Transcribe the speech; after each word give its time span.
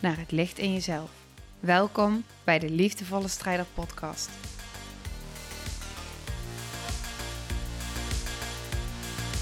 naar 0.00 0.18
het 0.18 0.30
licht 0.30 0.58
in 0.58 0.72
jezelf. 0.72 1.10
Welkom 1.60 2.24
bij 2.44 2.58
de 2.58 2.70
Liefdevolle 2.70 3.28
Strijder 3.28 3.66
Podcast. 3.74 4.30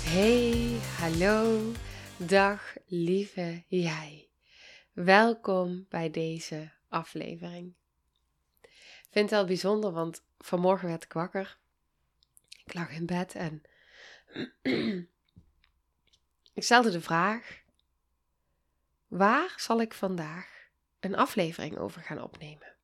Hey, 0.05 0.79
hallo, 0.99 1.73
dag 2.17 2.75
lieve 2.87 3.65
jij. 3.67 4.29
Welkom 4.93 5.87
bij 5.89 6.11
deze 6.11 6.71
aflevering. 6.89 7.75
Ik 8.61 9.09
vind 9.11 9.31
het 9.31 9.39
wel 9.39 9.45
bijzonder, 9.47 9.93
want 9.93 10.25
vanmorgen 10.39 10.89
werd 10.89 11.05
ik 11.05 11.13
wakker. 11.13 11.59
Ik 12.65 12.75
lag 12.75 12.91
in 12.91 13.07
bed 13.07 13.35
en 13.35 13.63
ik 16.59 16.63
stelde 16.63 16.91
de 16.91 17.01
vraag: 17.01 17.63
waar 19.09 19.55
zal 19.57 19.81
ik 19.81 19.95
vandaag 19.95 20.69
een 21.01 21.17
aflevering 21.17 21.79
over 21.79 22.03
gaan 22.03 22.23
opnemen? 22.23 22.77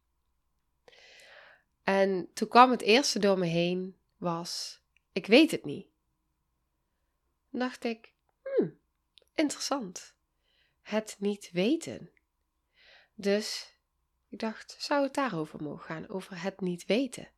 En 1.82 2.30
toen 2.32 2.48
kwam 2.48 2.70
het 2.70 2.82
eerste 2.82 3.18
door 3.18 3.38
me 3.38 3.46
heen 3.46 3.96
was: 4.16 4.80
ik 5.12 5.26
weet 5.26 5.50
het 5.50 5.64
niet. 5.64 5.86
Dan 7.50 7.60
dacht 7.60 7.84
ik: 7.84 8.12
hmm, 8.42 8.78
interessant. 9.34 10.14
Het 10.82 11.16
niet 11.18 11.50
weten. 11.52 12.10
Dus 13.14 13.74
ik 14.28 14.38
dacht: 14.38 14.76
zou 14.78 15.02
het 15.02 15.14
daarover 15.14 15.62
mogen 15.62 15.84
gaan, 15.84 16.08
over 16.08 16.42
het 16.42 16.60
niet 16.60 16.86
weten? 16.86 17.28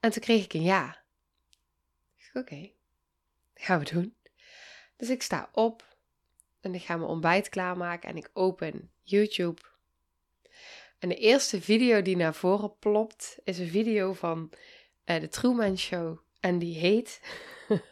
En 0.00 0.10
toen 0.10 0.22
kreeg 0.22 0.44
ik 0.44 0.52
een 0.52 0.62
ja. 0.62 1.02
Oké, 2.32 2.70
gaan 3.54 3.78
we 3.78 3.84
doen. 3.84 4.16
Dus 4.96 5.08
ik 5.08 5.22
sta 5.22 5.48
op 5.52 5.93
en 6.64 6.74
ik 6.74 6.82
ga 6.82 6.96
mijn 6.96 7.10
ontbijt 7.10 7.48
klaarmaken 7.48 8.08
en 8.08 8.16
ik 8.16 8.30
open 8.32 8.90
YouTube. 9.02 9.60
En 10.98 11.08
de 11.08 11.16
eerste 11.16 11.60
video 11.60 12.02
die 12.02 12.16
naar 12.16 12.34
voren 12.34 12.78
plopt 12.78 13.38
is 13.44 13.58
een 13.58 13.68
video 13.68 14.12
van 14.12 14.52
uh, 15.04 15.20
de 15.20 15.28
Truman 15.28 15.78
Show. 15.78 16.18
En 16.40 16.58
die 16.58 16.78
heet 16.78 17.20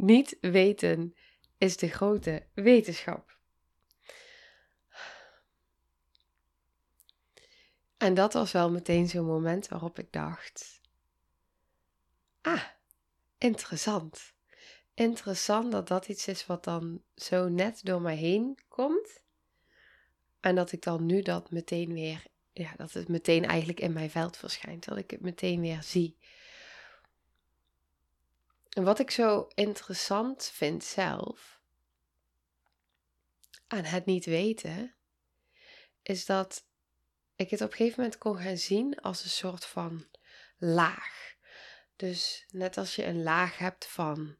Niet 0.00 0.36
weten 0.40 1.14
is 1.58 1.76
de 1.76 1.88
grote 1.88 2.46
wetenschap. 2.54 3.38
En 7.96 8.14
dat 8.14 8.32
was 8.32 8.52
wel 8.52 8.70
meteen 8.70 9.08
zo'n 9.08 9.26
moment 9.26 9.68
waarop 9.68 9.98
ik 9.98 10.12
dacht: 10.12 10.80
Ah, 12.40 12.64
interessant. 13.38 14.34
Interessant 15.00 15.72
dat 15.72 15.88
dat 15.88 16.08
iets 16.08 16.28
is 16.28 16.46
wat 16.46 16.64
dan 16.64 17.02
zo 17.16 17.48
net 17.48 17.80
door 17.84 18.00
mij 18.00 18.16
heen 18.16 18.58
komt. 18.68 19.20
En 20.40 20.54
dat 20.54 20.72
ik 20.72 20.82
dan 20.82 21.06
nu 21.06 21.22
dat 21.22 21.50
meteen 21.50 21.92
weer, 21.92 22.22
ja, 22.52 22.72
dat 22.76 22.92
het 22.92 23.08
meteen 23.08 23.44
eigenlijk 23.44 23.80
in 23.80 23.92
mijn 23.92 24.10
veld 24.10 24.36
verschijnt. 24.36 24.84
Dat 24.84 24.96
ik 24.96 25.10
het 25.10 25.20
meteen 25.20 25.60
weer 25.60 25.82
zie. 25.82 26.16
En 28.68 28.84
wat 28.84 28.98
ik 28.98 29.10
zo 29.10 29.48
interessant 29.54 30.44
vind 30.44 30.84
zelf, 30.84 31.60
aan 33.66 33.84
het 33.84 34.06
niet 34.06 34.24
weten, 34.24 34.94
is 36.02 36.26
dat 36.26 36.64
ik 37.36 37.50
het 37.50 37.60
op 37.60 37.70
een 37.70 37.76
gegeven 37.76 38.00
moment 38.00 38.18
kon 38.18 38.38
gaan 38.38 38.56
zien 38.56 39.00
als 39.00 39.24
een 39.24 39.30
soort 39.30 39.64
van 39.64 40.06
laag. 40.58 41.34
Dus 41.96 42.46
net 42.50 42.76
als 42.76 42.96
je 42.96 43.04
een 43.04 43.22
laag 43.22 43.58
hebt 43.58 43.86
van 43.86 44.38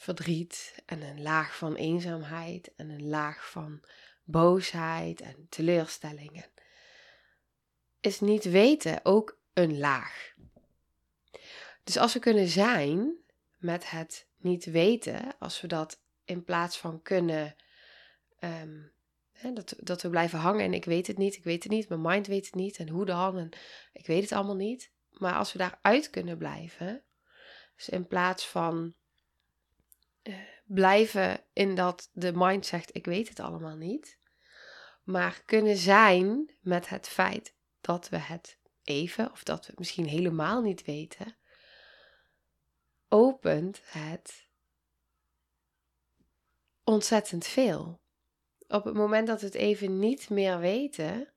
verdriet 0.00 0.74
en 0.86 1.02
een 1.02 1.22
laag 1.22 1.56
van 1.56 1.74
eenzaamheid 1.74 2.72
en 2.76 2.90
een 2.90 3.08
laag 3.08 3.50
van 3.50 3.80
boosheid 4.24 5.20
en 5.20 5.46
teleurstellingen, 5.48 6.44
is 8.00 8.20
niet 8.20 8.44
weten 8.44 9.04
ook 9.04 9.38
een 9.52 9.78
laag. 9.78 10.34
Dus 11.84 11.96
als 11.96 12.12
we 12.12 12.18
kunnen 12.18 12.48
zijn 12.48 13.14
met 13.58 13.90
het 13.90 14.26
niet 14.36 14.64
weten, 14.64 15.38
als 15.38 15.60
we 15.60 15.66
dat 15.66 16.00
in 16.24 16.44
plaats 16.44 16.78
van 16.78 17.02
kunnen, 17.02 17.56
ehm, 18.38 18.82
dat, 19.54 19.74
dat 19.78 20.02
we 20.02 20.10
blijven 20.10 20.38
hangen 20.38 20.64
en 20.64 20.74
ik 20.74 20.84
weet 20.84 21.06
het 21.06 21.18
niet, 21.18 21.36
ik 21.36 21.44
weet 21.44 21.62
het 21.62 21.72
niet, 21.72 21.88
mijn 21.88 22.00
mind 22.00 22.26
weet 22.26 22.46
het 22.46 22.54
niet 22.54 22.78
en 22.78 22.88
hoe 22.88 23.04
dan 23.04 23.38
en 23.38 23.50
ik 23.92 24.06
weet 24.06 24.22
het 24.22 24.32
allemaal 24.32 24.56
niet, 24.56 24.92
maar 25.10 25.34
als 25.34 25.52
we 25.52 25.58
daaruit 25.58 26.10
kunnen 26.10 26.38
blijven, 26.38 27.02
dus 27.76 27.88
in 27.88 28.06
plaats 28.06 28.46
van 28.46 28.94
blijven 30.72 31.44
in 31.52 31.74
dat 31.74 32.08
de 32.12 32.32
mind 32.34 32.66
zegt: 32.66 32.94
Ik 32.94 33.06
weet 33.06 33.28
het 33.28 33.40
allemaal 33.40 33.76
niet, 33.76 34.18
maar 35.02 35.42
kunnen 35.44 35.76
zijn 35.76 36.50
met 36.60 36.88
het 36.88 37.08
feit 37.08 37.54
dat 37.80 38.08
we 38.08 38.16
het 38.16 38.58
even 38.82 39.30
of 39.30 39.42
dat 39.42 39.60
we 39.60 39.66
het 39.66 39.78
misschien 39.78 40.06
helemaal 40.06 40.62
niet 40.62 40.84
weten, 40.84 41.36
opent 43.08 43.80
het 43.84 44.48
ontzettend 46.84 47.46
veel. 47.46 48.00
Op 48.68 48.84
het 48.84 48.94
moment 48.94 49.26
dat 49.26 49.40
we 49.40 49.46
het 49.46 49.54
even 49.54 49.98
niet 49.98 50.30
meer 50.30 50.58
weten, 50.58 51.32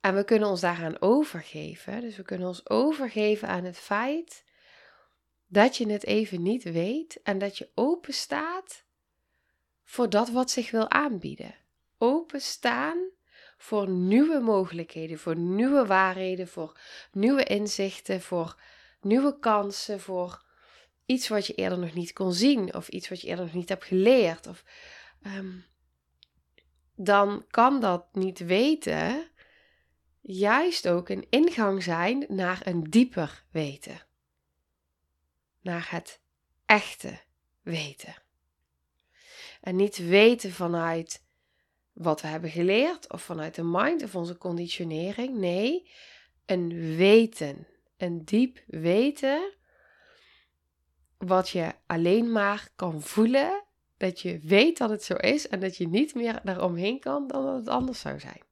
en 0.00 0.14
we 0.14 0.24
kunnen 0.24 0.48
ons 0.48 0.60
daaraan 0.60 1.00
overgeven. 1.00 2.00
Dus 2.00 2.16
we 2.16 2.22
kunnen 2.22 2.48
ons 2.48 2.68
overgeven 2.68 3.48
aan 3.48 3.64
het 3.64 3.78
feit 3.78 4.44
dat 5.48 5.76
je 5.76 5.90
het 5.90 6.04
even 6.04 6.42
niet 6.42 6.62
weet 6.62 7.22
en 7.22 7.38
dat 7.38 7.58
je 7.58 7.70
open 7.74 8.14
staat 8.14 8.84
voor 9.84 10.10
dat 10.10 10.30
wat 10.30 10.50
zich 10.50 10.70
wil 10.70 10.90
aanbieden. 10.90 11.54
Openstaan 11.98 12.98
voor 13.56 13.88
nieuwe 13.88 14.40
mogelijkheden, 14.40 15.18
voor 15.18 15.36
nieuwe 15.36 15.86
waarheden, 15.86 16.48
voor 16.48 16.80
nieuwe 17.12 17.44
inzichten, 17.44 18.20
voor 18.20 18.60
nieuwe 19.00 19.38
kansen, 19.38 20.00
voor 20.00 20.44
iets 21.06 21.28
wat 21.28 21.46
je 21.46 21.54
eerder 21.54 21.78
nog 21.78 21.94
niet 21.94 22.12
kon 22.12 22.32
zien 22.32 22.74
of 22.74 22.88
iets 22.88 23.08
wat 23.08 23.20
je 23.20 23.26
eerder 23.26 23.44
nog 23.44 23.54
niet 23.54 23.68
hebt 23.68 23.84
geleerd. 23.84 24.46
Of, 24.46 24.64
um, 25.26 25.64
dan 26.94 27.44
kan 27.50 27.80
dat 27.80 28.06
niet 28.12 28.38
weten 28.38 29.30
juist 30.20 30.88
ook 30.88 31.08
een 31.08 31.26
ingang 31.30 31.82
zijn 31.82 32.24
naar 32.28 32.60
een 32.64 32.82
dieper 32.82 33.44
weten. 33.50 34.07
Naar 35.68 35.88
het 35.90 36.20
echte 36.66 37.20
weten. 37.62 38.14
En 39.60 39.76
niet 39.76 39.96
weten 39.96 40.52
vanuit 40.52 41.24
wat 41.92 42.20
we 42.20 42.26
hebben 42.26 42.50
geleerd 42.50 43.12
of 43.12 43.22
vanuit 43.22 43.54
de 43.54 43.62
mind 43.62 44.02
of 44.02 44.14
onze 44.14 44.38
conditionering. 44.38 45.36
Nee, 45.38 45.90
een 46.46 46.96
weten. 46.96 47.66
Een 47.96 48.24
diep 48.24 48.62
weten 48.66 49.54
wat 51.18 51.48
je 51.48 51.74
alleen 51.86 52.32
maar 52.32 52.68
kan 52.76 53.02
voelen. 53.02 53.64
Dat 53.96 54.20
je 54.20 54.38
weet 54.38 54.78
dat 54.78 54.90
het 54.90 55.04
zo 55.04 55.14
is 55.14 55.48
en 55.48 55.60
dat 55.60 55.76
je 55.76 55.88
niet 55.88 56.14
meer 56.14 56.40
daaromheen 56.44 57.00
kan 57.00 57.26
dan 57.26 57.44
dat 57.44 57.54
het 57.54 57.68
anders 57.68 58.00
zou 58.00 58.20
zijn 58.20 58.42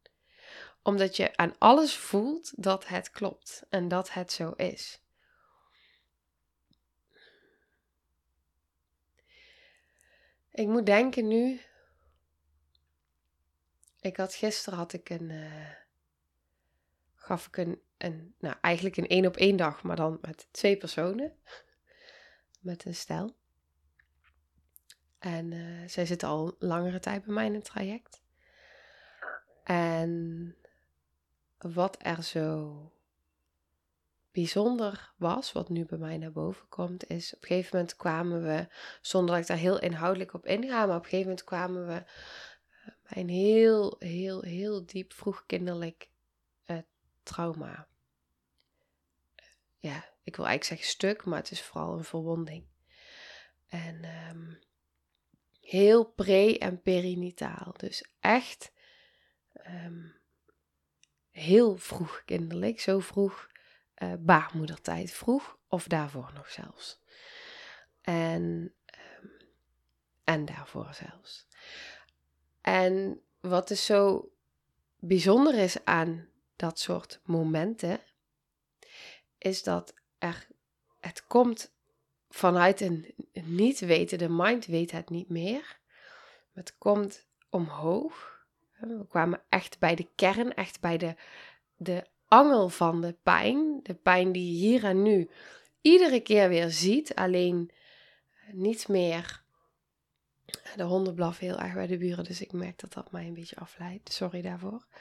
omdat 0.82 1.16
je 1.16 1.36
aan 1.36 1.54
alles 1.58 1.94
voelt 1.94 2.52
dat 2.56 2.86
het 2.86 3.10
klopt 3.10 3.62
en 3.69 3.88
dat 3.88 4.12
het 4.12 4.32
zo 4.32 4.50
is. 4.50 5.00
Ik 10.56 10.67
moet 10.67 10.87
denken 10.87 11.29
nu. 11.29 11.61
Ik 14.00 14.17
had 14.17 14.35
gisteren 14.35 14.79
had 14.79 14.93
ik 14.93 15.11
een. 15.11 15.31
Uh, 15.31 15.73
gaf 17.14 17.47
ik 17.47 17.56
een, 17.56 17.81
een. 17.99 18.35
Nou, 18.38 18.56
eigenlijk 18.61 18.97
een 18.97 19.06
één 19.06 19.26
op 19.26 19.37
één 19.37 19.56
dag, 19.56 19.82
maar 19.82 19.97
dan 19.97 20.19
met 20.20 20.49
twee 20.50 20.76
personen. 20.76 21.37
Met 22.61 22.85
een 22.85 22.94
stel. 22.94 23.37
En 25.19 25.53
uh, 25.53 25.88
zij 25.88 26.06
zitten 26.06 26.29
al 26.29 26.56
langere 26.58 26.99
tijd 26.99 27.25
bij 27.25 27.35
mij 27.35 27.47
in 27.47 27.55
het 27.55 27.64
traject. 27.64 28.23
En 29.64 30.56
wat 31.58 31.97
er 32.00 32.23
zo 32.23 32.93
bijzonder 34.36 35.12
was, 35.16 35.52
wat 35.52 35.68
nu 35.68 35.84
bij 35.84 35.98
mij 35.98 36.18
naar 36.18 36.32
boven 36.32 36.68
komt, 36.68 37.08
is 37.08 37.34
op 37.34 37.42
een 37.42 37.48
gegeven 37.48 37.76
moment 37.76 37.96
kwamen 37.96 38.42
we, 38.42 38.66
zonder 39.00 39.34
dat 39.34 39.42
ik 39.42 39.48
daar 39.48 39.56
heel 39.56 39.80
inhoudelijk 39.80 40.34
op 40.34 40.46
inga, 40.46 40.86
maar 40.86 40.96
op 40.96 41.02
een 41.02 41.08
gegeven 41.08 41.28
moment 41.28 41.44
kwamen 41.44 41.86
we 41.86 42.04
bij 43.08 43.22
een 43.22 43.28
heel, 43.28 43.96
heel, 43.98 44.42
heel 44.42 44.86
diep 44.86 45.12
vroegkinderlijk 45.12 46.08
uh, 46.66 46.78
trauma. 47.22 47.88
Ja, 49.78 50.04
ik 50.22 50.36
wil 50.36 50.46
eigenlijk 50.46 50.64
zeggen 50.64 50.88
stuk, 50.88 51.24
maar 51.24 51.38
het 51.38 51.50
is 51.50 51.62
vooral 51.62 51.98
een 51.98 52.04
verwonding. 52.04 52.64
En 53.66 54.04
ehm, 54.04 54.54
heel 55.60 56.04
pre- 56.04 56.58
en 56.58 56.82
perinitaal. 56.82 57.74
Dus 57.76 58.04
echt 58.20 58.72
um, 59.66 60.14
heel 61.30 61.76
vroeg 61.76 62.22
kinderlijk. 62.24 62.80
Zo 62.80 62.98
vroeg 62.98 63.54
uh, 64.02 64.12
baarmoedertijd. 64.19 65.10
Vroeg 65.10 65.58
of 65.69 65.87
daarvoor 65.87 66.31
nog 66.34 66.50
zelfs. 66.50 67.00
En, 68.00 68.75
um, 69.22 69.31
en 70.25 70.44
daarvoor 70.44 70.94
zelfs. 70.94 71.46
En 72.60 73.20
wat 73.40 73.69
dus 73.69 73.84
zo 73.84 74.31
bijzonder 74.98 75.54
is 75.54 75.84
aan 75.84 76.28
dat 76.56 76.78
soort 76.78 77.20
momenten, 77.25 78.00
is 79.38 79.62
dat 79.62 79.94
er, 80.19 80.46
het 81.00 81.26
komt 81.26 81.75
vanuit 82.28 82.81
een 82.81 83.14
niet 83.32 83.78
weten, 83.78 84.19
de 84.19 84.28
mind 84.28 84.66
weet 84.66 84.90
het 84.90 85.10
niet 85.10 85.28
meer. 85.28 85.78
Het 86.52 86.78
komt 86.78 87.26
omhoog. 87.50 88.44
We 88.78 89.06
kwamen 89.08 89.43
echt 89.48 89.78
bij 89.78 89.94
de 89.94 90.08
kern, 90.14 90.54
echt 90.54 90.81
bij 90.81 90.96
de, 90.96 91.14
de 91.76 92.06
angel 92.28 92.69
van 92.69 93.00
de 93.00 93.17
pijn. 93.23 93.81
De 93.82 93.94
pijn 93.94 94.32
die 94.32 94.52
je 94.52 94.58
hier 94.58 94.84
en 94.84 95.02
nu 95.02 95.31
iedere 95.81 96.20
keer 96.20 96.49
weer 96.49 96.70
ziet, 96.70 97.14
alleen 97.14 97.70
niet 98.52 98.88
meer. 98.88 99.44
De 100.76 100.82
honden 100.82 101.14
blaffen 101.14 101.46
heel 101.46 101.58
erg 101.58 101.75
bij 101.75 101.87
de 101.87 101.99
buren, 101.99 102.25
dus 102.25 102.40
ik 102.40 102.52
merk 102.52 102.78
dat 102.78 102.93
dat 102.93 103.12
mij 103.12 103.26
een 103.26 103.34
beetje 103.34 103.56
afleidt. 103.56 104.12
Sorry 104.12 104.43
daarvoor. 104.43 104.87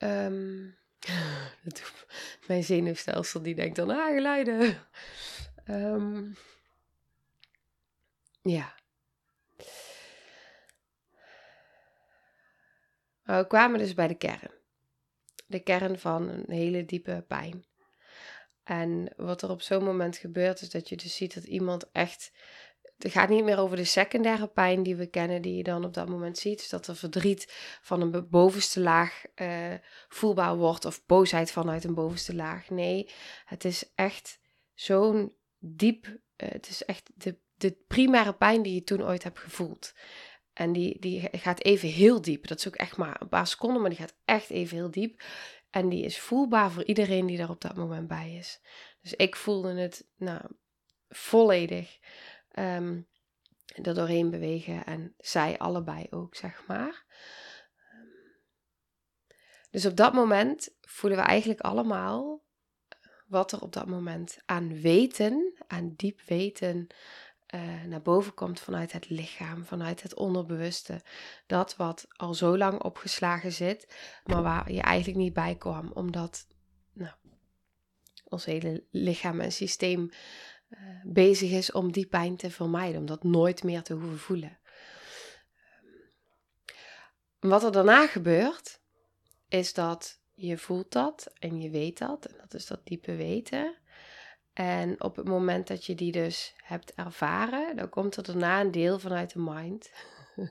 Um, 0.00 0.76
mijn 2.46 2.64
zenuwstelsel 2.64 3.42
die 3.42 3.54
denkt 3.54 3.76
dan, 3.76 3.90
ah, 3.90 4.14
geluiden. 4.14 4.76
Um, 5.68 6.36
ja. 8.42 8.74
we 13.22 13.44
kwamen 13.48 13.78
dus 13.78 13.94
bij 13.94 14.08
de 14.08 14.14
kern. 14.14 14.57
De 15.48 15.60
kern 15.60 15.98
van 15.98 16.28
een 16.28 16.44
hele 16.46 16.84
diepe 16.84 17.24
pijn. 17.28 17.64
En 18.64 19.12
wat 19.16 19.42
er 19.42 19.50
op 19.50 19.62
zo'n 19.62 19.84
moment 19.84 20.16
gebeurt, 20.16 20.60
is 20.60 20.70
dat 20.70 20.88
je 20.88 20.96
dus 20.96 21.16
ziet 21.16 21.34
dat 21.34 21.44
iemand 21.44 21.90
echt. 21.92 22.32
Het 22.98 23.12
gaat 23.12 23.28
niet 23.28 23.44
meer 23.44 23.58
over 23.58 23.76
de 23.76 23.84
secundaire 23.84 24.48
pijn 24.48 24.82
die 24.82 24.96
we 24.96 25.06
kennen, 25.06 25.42
die 25.42 25.56
je 25.56 25.62
dan 25.62 25.84
op 25.84 25.94
dat 25.94 26.08
moment 26.08 26.38
ziet. 26.38 26.58
Dus 26.58 26.68
dat 26.68 26.86
er 26.86 26.96
verdriet 26.96 27.46
van 27.82 28.00
een 28.00 28.28
bovenste 28.28 28.80
laag 28.80 29.22
uh, 29.36 29.74
voelbaar 30.08 30.56
wordt, 30.56 30.84
of 30.84 31.06
boosheid 31.06 31.50
vanuit 31.50 31.84
een 31.84 31.94
bovenste 31.94 32.34
laag. 32.34 32.70
Nee, 32.70 33.10
het 33.44 33.64
is 33.64 33.92
echt 33.94 34.40
zo'n 34.74 35.34
diep. 35.58 36.06
Uh, 36.06 36.16
het 36.36 36.68
is 36.68 36.84
echt 36.84 37.10
de 37.14 37.38
de 37.58 37.76
primaire 37.86 38.34
pijn 38.34 38.62
die 38.62 38.74
je 38.74 38.84
toen 38.84 39.04
ooit 39.04 39.22
hebt 39.22 39.38
gevoeld. 39.38 39.94
En 40.58 40.72
die, 40.72 41.00
die 41.00 41.28
gaat 41.32 41.62
even 41.62 41.88
heel 41.88 42.20
diep. 42.20 42.46
Dat 42.46 42.58
is 42.58 42.68
ook 42.68 42.76
echt 42.76 42.96
maar 42.96 43.20
een 43.20 43.28
paar 43.28 43.46
seconden, 43.46 43.80
maar 43.80 43.90
die 43.90 43.98
gaat 43.98 44.14
echt 44.24 44.50
even 44.50 44.76
heel 44.76 44.90
diep. 44.90 45.22
En 45.70 45.88
die 45.88 46.04
is 46.04 46.18
voelbaar 46.18 46.70
voor 46.70 46.84
iedereen 46.84 47.26
die 47.26 47.36
daar 47.36 47.50
op 47.50 47.60
dat 47.60 47.76
moment 47.76 48.08
bij 48.08 48.36
is. 48.36 48.60
Dus 49.02 49.14
ik 49.14 49.36
voelde 49.36 49.74
het 49.80 50.06
nou, 50.16 50.40
volledig 51.08 51.98
um, 52.58 53.06
er 53.82 53.94
doorheen 53.94 54.30
bewegen. 54.30 54.84
En 54.84 55.14
zij 55.18 55.58
allebei 55.58 56.06
ook, 56.10 56.34
zeg 56.34 56.66
maar. 56.66 57.04
Dus 59.70 59.86
op 59.86 59.96
dat 59.96 60.12
moment 60.12 60.74
voelen 60.80 61.18
we 61.18 61.24
eigenlijk 61.24 61.60
allemaal 61.60 62.42
wat 63.26 63.52
er 63.52 63.60
op 63.60 63.72
dat 63.72 63.86
moment 63.86 64.38
aan 64.44 64.80
weten, 64.80 65.54
aan 65.66 65.94
diep 65.96 66.20
weten, 66.20 66.86
uh, 67.54 67.82
naar 67.82 68.02
boven 68.02 68.34
komt 68.34 68.60
vanuit 68.60 68.92
het 68.92 69.08
lichaam, 69.10 69.64
vanuit 69.64 70.02
het 70.02 70.14
onderbewuste. 70.14 71.02
Dat 71.46 71.76
wat 71.76 72.06
al 72.08 72.34
zo 72.34 72.56
lang 72.58 72.82
opgeslagen 72.82 73.52
zit, 73.52 73.96
maar 74.24 74.42
waar 74.42 74.72
je 74.72 74.80
eigenlijk 74.80 75.18
niet 75.18 75.32
bij 75.32 75.56
kwam, 75.56 75.90
omdat 75.92 76.46
nou, 76.92 77.12
ons 78.24 78.44
hele 78.44 78.84
lichaam 78.90 79.40
en 79.40 79.52
systeem 79.52 80.10
uh, 80.70 80.78
bezig 81.04 81.50
is 81.50 81.72
om 81.72 81.92
die 81.92 82.06
pijn 82.06 82.36
te 82.36 82.50
vermijden, 82.50 83.00
om 83.00 83.06
dat 83.06 83.22
nooit 83.22 83.62
meer 83.62 83.82
te 83.82 83.94
hoeven 83.94 84.18
voelen. 84.18 84.58
Wat 87.38 87.64
er 87.64 87.72
daarna 87.72 88.06
gebeurt, 88.06 88.80
is 89.48 89.72
dat 89.72 90.20
je 90.34 90.58
voelt 90.58 90.92
dat 90.92 91.32
en 91.38 91.60
je 91.60 91.70
weet 91.70 91.98
dat, 91.98 92.24
en 92.24 92.36
dat 92.40 92.54
is 92.54 92.66
dat 92.66 92.86
diepe 92.86 93.16
weten. 93.16 93.76
En 94.58 95.02
op 95.02 95.16
het 95.16 95.28
moment 95.28 95.66
dat 95.66 95.84
je 95.84 95.94
die 95.94 96.12
dus 96.12 96.54
hebt 96.64 96.94
ervaren, 96.94 97.76
dan 97.76 97.88
komt 97.88 98.16
er 98.16 98.22
daarna 98.22 98.60
een 98.60 98.70
deel 98.70 98.98
vanuit 98.98 99.32
de 99.32 99.38
mind. 99.38 99.90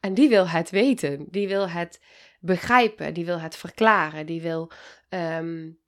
en 0.00 0.14
die 0.14 0.28
wil 0.28 0.48
het 0.48 0.70
weten, 0.70 1.26
die 1.30 1.48
wil 1.48 1.68
het 1.68 2.00
begrijpen, 2.40 3.14
die 3.14 3.24
wil 3.24 3.40
het 3.40 3.56
verklaren, 3.56 4.26
die 4.26 4.42
wil, 4.42 4.70
um, 5.08 5.78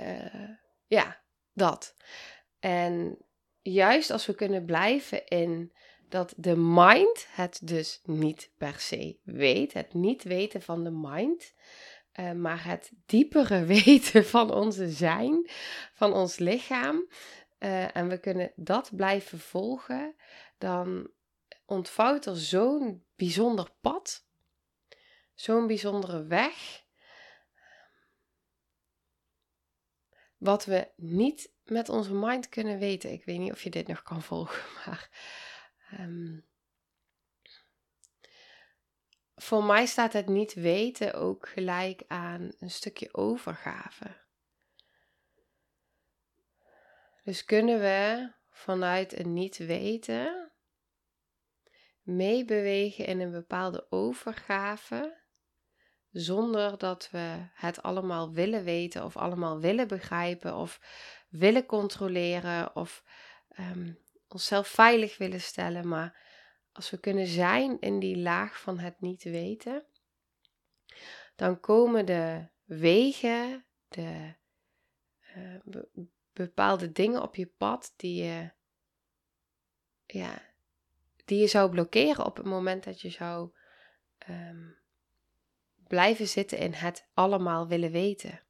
uh, 0.00 0.48
ja, 0.86 1.22
dat. 1.52 1.94
En 2.58 3.18
juist 3.60 4.10
als 4.10 4.26
we 4.26 4.34
kunnen 4.34 4.64
blijven 4.64 5.26
in 5.26 5.72
dat 6.08 6.34
de 6.36 6.56
mind 6.56 7.26
het 7.30 7.60
dus 7.62 8.00
niet 8.04 8.50
per 8.56 8.74
se 8.78 9.18
weet, 9.22 9.72
het 9.72 9.94
niet 9.94 10.22
weten 10.22 10.62
van 10.62 10.84
de 10.84 10.90
mind, 10.90 11.54
uh, 12.18 12.32
maar 12.32 12.64
het 12.64 12.92
diepere 13.06 13.64
weten 13.84 14.24
van 14.24 14.52
onze 14.52 14.88
zijn, 14.88 15.50
van 15.94 16.12
ons 16.12 16.38
lichaam. 16.38 17.06
Uh, 17.58 17.96
en 17.96 18.08
we 18.08 18.18
kunnen 18.18 18.52
dat 18.56 18.96
blijven 18.96 19.38
volgen, 19.38 20.14
dan 20.58 21.10
ontvouwt 21.66 22.26
er 22.26 22.36
zo'n 22.36 23.04
bijzonder 23.16 23.70
pad, 23.80 24.26
zo'n 25.34 25.66
bijzondere 25.66 26.26
weg, 26.26 26.84
wat 30.36 30.64
we 30.64 30.88
niet 30.96 31.52
met 31.64 31.88
onze 31.88 32.14
mind 32.14 32.48
kunnen 32.48 32.78
weten. 32.78 33.12
Ik 33.12 33.24
weet 33.24 33.38
niet 33.38 33.52
of 33.52 33.62
je 33.62 33.70
dit 33.70 33.86
nog 33.86 34.02
kan 34.02 34.22
volgen, 34.22 34.62
maar 34.86 35.10
um, 36.00 36.44
voor 39.42 39.64
mij 39.64 39.86
staat 39.86 40.12
het 40.12 40.28
niet 40.28 40.54
weten 40.54 41.14
ook 41.14 41.48
gelijk 41.48 42.02
aan 42.08 42.52
een 42.58 42.70
stukje 42.70 43.14
overgave. 43.14 44.20
Dus 47.24 47.44
kunnen 47.44 47.80
we 47.80 48.32
vanuit 48.50 49.18
een 49.18 49.32
niet 49.32 49.56
weten 49.56 50.52
meebewegen 52.02 53.06
in 53.06 53.20
een 53.20 53.30
bepaalde 53.30 53.86
overgave, 53.90 55.20
zonder 56.10 56.78
dat 56.78 57.08
we 57.10 57.48
het 57.54 57.82
allemaal 57.82 58.32
willen 58.32 58.64
weten 58.64 59.04
of 59.04 59.16
allemaal 59.16 59.60
willen 59.60 59.88
begrijpen 59.88 60.56
of 60.56 60.80
willen 61.28 61.66
controleren 61.66 62.76
of 62.76 63.04
um, 63.58 63.98
onszelf 64.28 64.68
veilig 64.68 65.18
willen 65.18 65.40
stellen, 65.40 65.88
maar 65.88 66.20
als 66.72 66.90
we 66.90 66.98
kunnen 66.98 67.26
zijn 67.26 67.80
in 67.80 67.98
die 67.98 68.16
laag 68.16 68.60
van 68.60 68.78
het 68.78 69.00
niet 69.00 69.22
weten, 69.22 69.84
dan 71.36 71.60
komen 71.60 72.06
de 72.06 72.48
wegen, 72.64 73.64
de 73.88 74.34
uh, 75.36 75.82
bepaalde 76.32 76.92
dingen 76.92 77.22
op 77.22 77.36
je 77.36 77.46
pad 77.46 77.92
die 77.96 78.24
je, 78.24 78.50
ja, 80.06 80.42
die 81.24 81.40
je 81.40 81.46
zou 81.46 81.70
blokkeren 81.70 82.24
op 82.24 82.36
het 82.36 82.46
moment 82.46 82.84
dat 82.84 83.00
je 83.00 83.10
zou 83.10 83.50
um, 84.28 84.78
blijven 85.86 86.28
zitten 86.28 86.58
in 86.58 86.72
het 86.72 87.08
allemaal 87.14 87.68
willen 87.68 87.90
weten. 87.90 88.42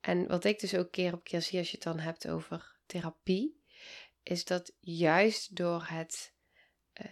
En 0.00 0.28
wat 0.28 0.44
ik 0.44 0.60
dus 0.60 0.74
ook 0.74 0.90
keer 0.90 1.12
op 1.12 1.24
keer 1.24 1.42
zie 1.42 1.58
als 1.58 1.70
je 1.70 1.74
het 1.74 1.84
dan 1.84 1.98
hebt 1.98 2.28
over 2.28 2.76
therapie, 2.86 3.64
is 4.22 4.44
dat 4.44 4.72
juist 4.80 5.56
door 5.56 5.84
het 5.86 6.32
eh, 6.32 6.35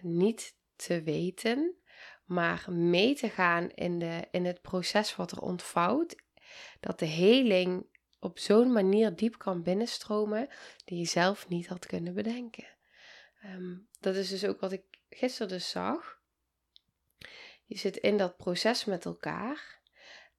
niet 0.00 0.56
te 0.76 1.02
weten, 1.02 1.76
maar 2.24 2.64
mee 2.68 3.14
te 3.14 3.28
gaan 3.28 3.70
in, 3.70 3.98
de, 3.98 4.28
in 4.30 4.44
het 4.44 4.60
proces 4.60 5.16
wat 5.16 5.30
er 5.30 5.40
ontvouwt, 5.40 6.16
dat 6.80 6.98
de 6.98 7.06
heling 7.06 7.86
op 8.18 8.38
zo'n 8.38 8.72
manier 8.72 9.16
diep 9.16 9.38
kan 9.38 9.62
binnenstromen 9.62 10.48
die 10.84 10.98
je 10.98 11.04
zelf 11.04 11.48
niet 11.48 11.66
had 11.66 11.86
kunnen 11.86 12.14
bedenken. 12.14 12.66
Ehm, 13.40 13.76
dat 14.00 14.14
is 14.14 14.28
dus 14.28 14.44
ook 14.44 14.60
wat 14.60 14.72
ik 14.72 14.84
gisteren 15.08 15.48
dus 15.48 15.70
zag. 15.70 16.22
Je 17.64 17.78
zit 17.78 17.96
in 17.96 18.16
dat 18.16 18.36
proces 18.36 18.84
met 18.84 19.04
elkaar. 19.04 19.80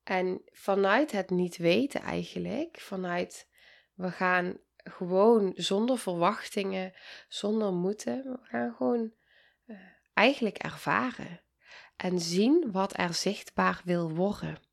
En 0.03 0.41
vanuit 0.45 1.11
het 1.11 1.29
niet 1.29 1.57
weten 1.57 2.01
eigenlijk, 2.01 2.79
vanuit 2.79 3.47
we 3.93 4.11
gaan 4.11 4.57
gewoon 4.83 5.51
zonder 5.55 5.97
verwachtingen, 5.97 6.93
zonder 7.27 7.73
moeten, 7.73 8.23
we 8.23 8.37
gaan 8.41 8.75
gewoon 8.75 9.13
eigenlijk 10.15 10.57
ervaren 10.57 11.41
en 11.95 12.19
zien 12.19 12.71
wat 12.71 12.97
er 12.97 13.13
zichtbaar 13.13 13.81
wil 13.83 14.09
worden. 14.09 14.63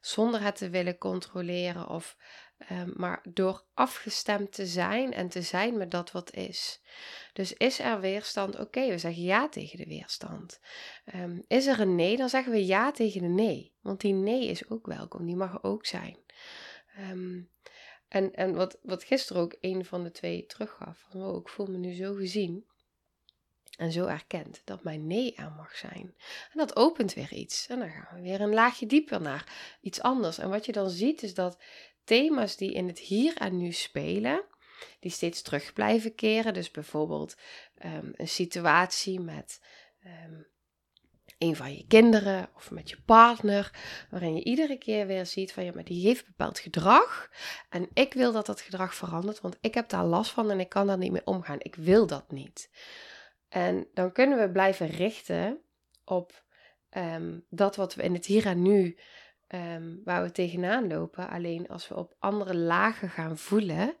Zonder 0.00 0.42
het 0.42 0.56
te 0.56 0.70
willen 0.70 0.98
controleren 0.98 1.88
of 1.88 2.16
Ehm, 2.58 2.90
maar 2.94 3.24
door 3.28 3.64
afgestemd 3.74 4.52
te 4.52 4.66
zijn 4.66 5.12
en 5.12 5.28
te 5.28 5.42
zijn 5.42 5.76
met 5.76 5.90
dat 5.90 6.12
wat 6.12 6.32
is. 6.34 6.82
Dus 7.32 7.52
is 7.52 7.78
er 7.78 8.00
weerstand? 8.00 8.58
Oké, 8.58 8.88
we 8.88 8.98
zeggen 8.98 9.22
ja 9.22 9.48
tegen 9.48 9.78
de 9.78 9.86
weerstand. 9.86 10.60
Ehm, 11.04 11.40
is 11.46 11.66
er 11.66 11.80
een 11.80 11.94
nee? 11.94 12.16
Dan 12.16 12.28
zeggen 12.28 12.52
we 12.52 12.66
ja 12.66 12.90
tegen 12.90 13.20
de 13.20 13.28
nee. 13.28 13.74
Want 13.80 14.00
die 14.00 14.12
nee 14.12 14.46
is 14.46 14.70
ook 14.70 14.86
welkom, 14.86 15.26
die 15.26 15.36
mag 15.36 15.62
ook 15.62 15.86
zijn. 15.86 16.18
Ehm, 16.96 17.42
en 18.08 18.34
en 18.34 18.54
wat, 18.54 18.78
wat 18.82 19.04
gisteren 19.04 19.42
ook 19.42 19.56
een 19.60 19.84
van 19.84 20.02
de 20.02 20.10
twee 20.10 20.46
teruggaf: 20.46 21.06
van, 21.10 21.36
ik 21.36 21.48
voel 21.48 21.66
me 21.66 21.78
nu 21.78 21.94
zo 21.94 22.14
gezien 22.14 22.66
en 23.76 23.92
zo 23.92 24.06
erkend 24.06 24.62
dat 24.64 24.84
mijn 24.84 25.06
nee 25.06 25.34
er 25.34 25.52
mag 25.56 25.76
zijn. 25.76 26.14
En 26.52 26.58
dat 26.58 26.76
opent 26.76 27.14
weer 27.14 27.32
iets. 27.32 27.66
En 27.66 27.78
dan 27.78 27.90
gaan 27.90 28.08
we 28.14 28.20
weer 28.20 28.40
een 28.40 28.54
laagje 28.54 28.86
dieper 28.86 29.20
naar 29.20 29.76
iets 29.80 30.00
anders. 30.00 30.38
En 30.38 30.50
wat 30.50 30.66
je 30.66 30.72
dan 30.72 30.90
ziet 30.90 31.22
is 31.22 31.34
dat 31.34 31.58
thema's 32.04 32.56
die 32.56 32.72
in 32.72 32.86
het 32.86 32.98
hier 32.98 33.36
en 33.36 33.56
nu 33.56 33.72
spelen, 33.72 34.44
die 35.00 35.10
steeds 35.10 35.42
terug 35.42 35.72
blijven 35.72 36.14
keren. 36.14 36.54
Dus 36.54 36.70
bijvoorbeeld 36.70 37.36
ehm, 37.74 38.10
een 38.12 38.28
situatie 38.28 39.20
met 39.20 39.60
ehm, 40.02 40.42
een 41.38 41.56
van 41.56 41.76
je 41.76 41.86
kinderen 41.86 42.48
of 42.54 42.70
met 42.70 42.90
je 42.90 42.96
partner, 43.04 43.70
waarin 44.10 44.34
je 44.34 44.44
iedere 44.44 44.78
keer 44.78 45.06
weer 45.06 45.26
ziet 45.26 45.52
van 45.52 45.64
ja, 45.64 45.72
maar 45.74 45.84
die 45.84 46.06
heeft 46.06 46.26
bepaald 46.26 46.58
gedrag 46.58 47.30
en 47.68 47.88
ik 47.94 48.14
wil 48.14 48.32
dat 48.32 48.46
dat 48.46 48.60
gedrag 48.60 48.94
verandert, 48.94 49.40
want 49.40 49.56
ik 49.60 49.74
heb 49.74 49.88
daar 49.88 50.04
last 50.04 50.30
van 50.30 50.50
en 50.50 50.60
ik 50.60 50.68
kan 50.68 50.86
daar 50.86 50.98
niet 50.98 51.12
mee 51.12 51.26
omgaan. 51.26 51.58
Ik 51.58 51.74
wil 51.74 52.06
dat 52.06 52.30
niet. 52.30 52.70
En 53.48 53.88
dan 53.94 54.12
kunnen 54.12 54.38
we 54.38 54.50
blijven 54.50 54.86
richten 54.86 55.60
op 56.04 56.44
ehm, 56.88 57.38
dat 57.50 57.76
wat 57.76 57.94
we 57.94 58.02
in 58.02 58.14
het 58.14 58.26
hier 58.26 58.46
en 58.46 58.62
nu 58.62 58.96
um, 59.48 60.00
waar 60.04 60.22
we 60.22 60.30
tegenaan 60.30 60.86
lopen. 60.88 61.28
Alleen 61.28 61.68
als 61.68 61.88
we 61.88 61.96
op 61.96 62.14
andere 62.18 62.56
lagen 62.56 63.10
gaan 63.10 63.38
voelen 63.38 63.96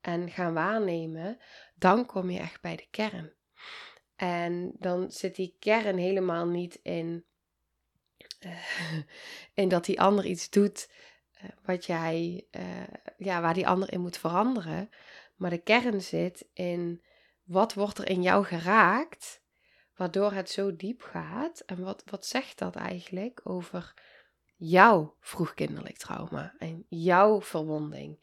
en 0.00 0.30
gaan 0.30 0.54
waarnemen, 0.54 1.38
dan 1.74 2.06
kom 2.06 2.30
je 2.30 2.38
echt 2.38 2.60
bij 2.60 2.76
de 2.76 2.86
kern. 2.90 3.32
En 4.16 4.72
dan 4.78 5.10
zit 5.10 5.36
die 5.36 5.56
kern 5.58 5.96
helemaal 5.96 6.46
niet 6.46 6.74
in, 6.74 7.24
uh, 8.46 8.58
in 9.54 9.68
dat 9.68 9.84
die 9.84 10.00
ander 10.00 10.24
iets 10.24 10.50
doet 10.50 10.90
uh, 11.42 11.50
wat 11.64 11.84
jij, 11.86 12.46
uh, 12.50 12.62
ja, 13.16 13.40
waar 13.40 13.54
die 13.54 13.66
ander 13.66 13.92
in 13.92 14.00
moet 14.00 14.18
veranderen. 14.18 14.90
Maar 15.36 15.50
de 15.50 15.62
kern 15.62 16.00
zit 16.00 16.48
in 16.52 17.02
wat 17.44 17.74
wordt 17.74 17.98
er 17.98 18.08
in 18.08 18.22
jou 18.22 18.44
geraakt, 18.44 19.42
waardoor 19.94 20.32
het 20.32 20.50
zo 20.50 20.76
diep 20.76 21.02
gaat. 21.02 21.60
En 21.60 21.82
wat, 21.82 22.02
wat 22.06 22.26
zegt 22.26 22.58
dat 22.58 22.76
eigenlijk 22.76 23.40
over 23.44 23.94
jouw 24.56 25.16
vroegkinderlijk 25.20 25.96
trauma 25.96 26.54
en 26.58 26.86
jouw 26.88 27.42
verwonding. 27.42 28.18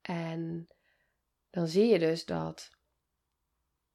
En 0.00 0.68
dan 1.50 1.68
zie 1.68 1.86
je 1.86 1.98
dus 1.98 2.24
dat 2.24 2.70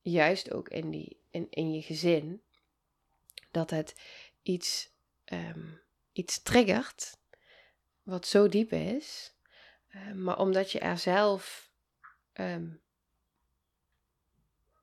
juist 0.02 0.52
ook 0.52 0.70
in, 0.70 0.90
die, 0.90 1.22
in, 1.30 1.48
in 1.50 1.74
je 1.74 1.82
gezin, 1.82 2.44
dat 3.52 3.70
het 3.70 3.96
iets, 4.42 4.96
um, 5.26 5.82
iets 6.12 6.42
triggert 6.42 7.18
wat 8.04 8.28
zo 8.28 8.48
diep 8.48 8.72
is, 8.72 9.36
um, 9.96 10.24
maar 10.24 10.40
omdat 10.40 10.72
je 10.72 10.80
er 10.80 10.98
zelf 10.98 11.72
um, 12.34 12.82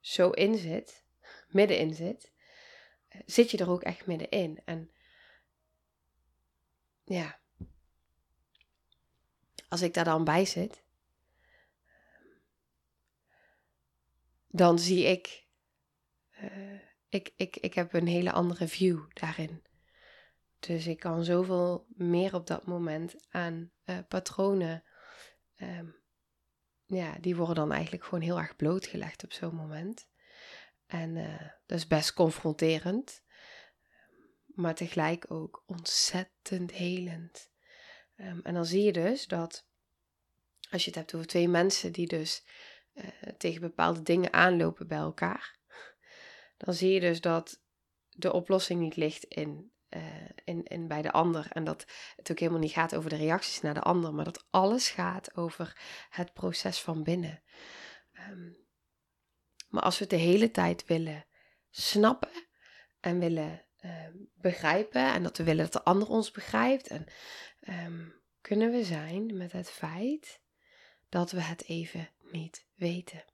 zo 0.04 0.30
in 0.30 0.56
zit, 0.56 1.04
middenin 1.48 1.94
zit, 1.94 2.32
uh, 3.10 3.20
zit 3.26 3.50
je 3.50 3.56
er 3.58 3.70
ook 3.70 3.82
echt 3.82 4.06
middenin. 4.06 4.60
En 4.64 4.90
ja, 7.04 7.40
als 9.68 9.82
ik 9.82 9.94
daar 9.94 10.04
dan 10.04 10.24
bij 10.24 10.44
zit, 10.44 10.84
dan 14.48 14.78
zie 14.78 15.04
ik, 15.04 15.46
uh, 16.42 16.80
ik, 17.08 17.32
ik, 17.36 17.56
ik 17.56 17.74
heb 17.74 17.92
een 17.92 18.06
hele 18.06 18.32
andere 18.32 18.68
view 18.68 19.02
daarin. 19.12 19.62
Dus 20.58 20.86
ik 20.86 20.98
kan 20.98 21.24
zoveel 21.24 21.86
meer 21.88 22.34
op 22.34 22.46
dat 22.46 22.66
moment 22.66 23.16
aan 23.30 23.70
uh, 23.84 23.98
patronen. 24.08 24.84
Um, 25.56 26.02
ja, 26.94 27.16
die 27.20 27.36
worden 27.36 27.54
dan 27.54 27.72
eigenlijk 27.72 28.04
gewoon 28.04 28.24
heel 28.24 28.38
erg 28.38 28.56
blootgelegd 28.56 29.24
op 29.24 29.32
zo'n 29.32 29.54
moment. 29.54 30.06
En 30.86 31.16
uh, 31.16 31.40
dat 31.66 31.78
is 31.78 31.86
best 31.86 32.12
confronterend 32.12 33.22
maar 34.54 34.74
tegelijk 34.74 35.30
ook 35.30 35.62
ontzettend 35.66 36.72
helend. 36.72 37.50
Um, 38.16 38.40
en 38.42 38.54
dan 38.54 38.66
zie 38.66 38.82
je 38.82 38.92
dus 38.92 39.26
dat, 39.26 39.66
als 40.70 40.82
je 40.84 40.90
het 40.90 40.98
hebt 40.98 41.14
over 41.14 41.26
twee 41.26 41.48
mensen 41.48 41.92
die 41.92 42.06
dus 42.06 42.44
uh, 42.94 43.04
tegen 43.38 43.60
bepaalde 43.60 44.02
dingen 44.02 44.32
aanlopen 44.32 44.86
bij 44.86 44.98
elkaar, 44.98 45.58
dan 46.56 46.74
zie 46.74 46.92
je 46.92 47.00
dus 47.00 47.20
dat 47.20 47.62
de 48.08 48.32
oplossing 48.32 48.80
niet 48.80 48.96
ligt 48.96 49.24
in, 49.24 49.72
in, 50.44 50.64
in 50.64 50.88
bij 50.88 51.02
de 51.02 51.12
ander. 51.12 51.46
En 51.52 51.64
dat 51.64 51.86
het 52.16 52.30
ook 52.30 52.38
helemaal 52.38 52.60
niet 52.60 52.72
gaat 52.72 52.94
over 52.94 53.10
de 53.10 53.16
reacties 53.16 53.60
naar 53.60 53.74
de 53.74 53.80
ander, 53.80 54.14
maar 54.14 54.24
dat 54.24 54.46
alles 54.50 54.90
gaat 54.90 55.36
over 55.36 55.78
het 56.10 56.32
proces 56.32 56.80
van 56.80 57.02
binnen. 57.02 57.42
Um, 58.30 58.56
maar 59.68 59.82
als 59.82 59.98
we 59.98 60.04
het 60.04 60.12
de 60.12 60.26
hele 60.26 60.50
tijd 60.50 60.86
willen 60.86 61.26
snappen 61.70 62.30
en 63.00 63.18
willen 63.18 63.64
Ehm, 63.84 64.12
begrijpen 64.34 65.12
en 65.12 65.22
dat 65.22 65.36
we 65.36 65.44
willen 65.44 65.62
dat 65.64 65.72
de 65.72 65.82
ander 65.82 66.08
ons 66.08 66.30
begrijpt. 66.30 66.86
En 66.86 67.06
um, 67.60 68.14
kunnen 68.40 68.70
we 68.70 68.84
zijn 68.84 69.36
met 69.36 69.52
het 69.52 69.70
feit 69.70 70.40
dat 71.08 71.30
we 71.30 71.40
het 71.40 71.64
even 71.64 72.08
niet 72.18 72.66
weten. 72.74 73.24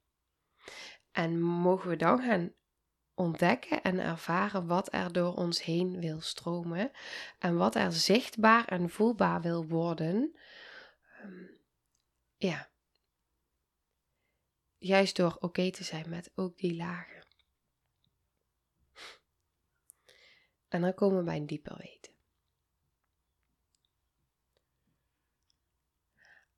En 1.11 1.41
mogen 1.41 1.89
we 1.89 1.95
dan 1.95 2.21
gaan 2.21 2.53
ontdekken 3.21 3.83
en 3.83 3.99
ervaren 3.99 4.67
wat 4.67 4.93
er 4.93 5.13
door 5.13 5.35
ons 5.35 5.63
heen 5.63 5.99
wil 5.99 6.21
stromen 6.21 6.91
en 7.39 7.55
wat 7.55 7.75
er 7.75 7.91
zichtbaar 7.91 8.67
en 8.67 8.89
voelbaar 8.89 9.41
wil 9.41 9.65
worden. 9.65 10.35
Um, 11.23 11.49
ja. 12.37 12.69
Juist 14.77 15.15
door 15.15 15.37
oké 15.39 15.71
te 15.71 15.83
zijn 15.83 16.09
met 16.09 16.31
ook 16.35 16.57
die 16.57 16.75
lagen. 16.75 17.25
En 20.67 20.81
dan 20.81 20.93
komen 20.93 21.17
we 21.17 21.23
bij 21.23 21.37
een 21.37 21.45
dieper 21.45 21.77
weten. 21.77 22.13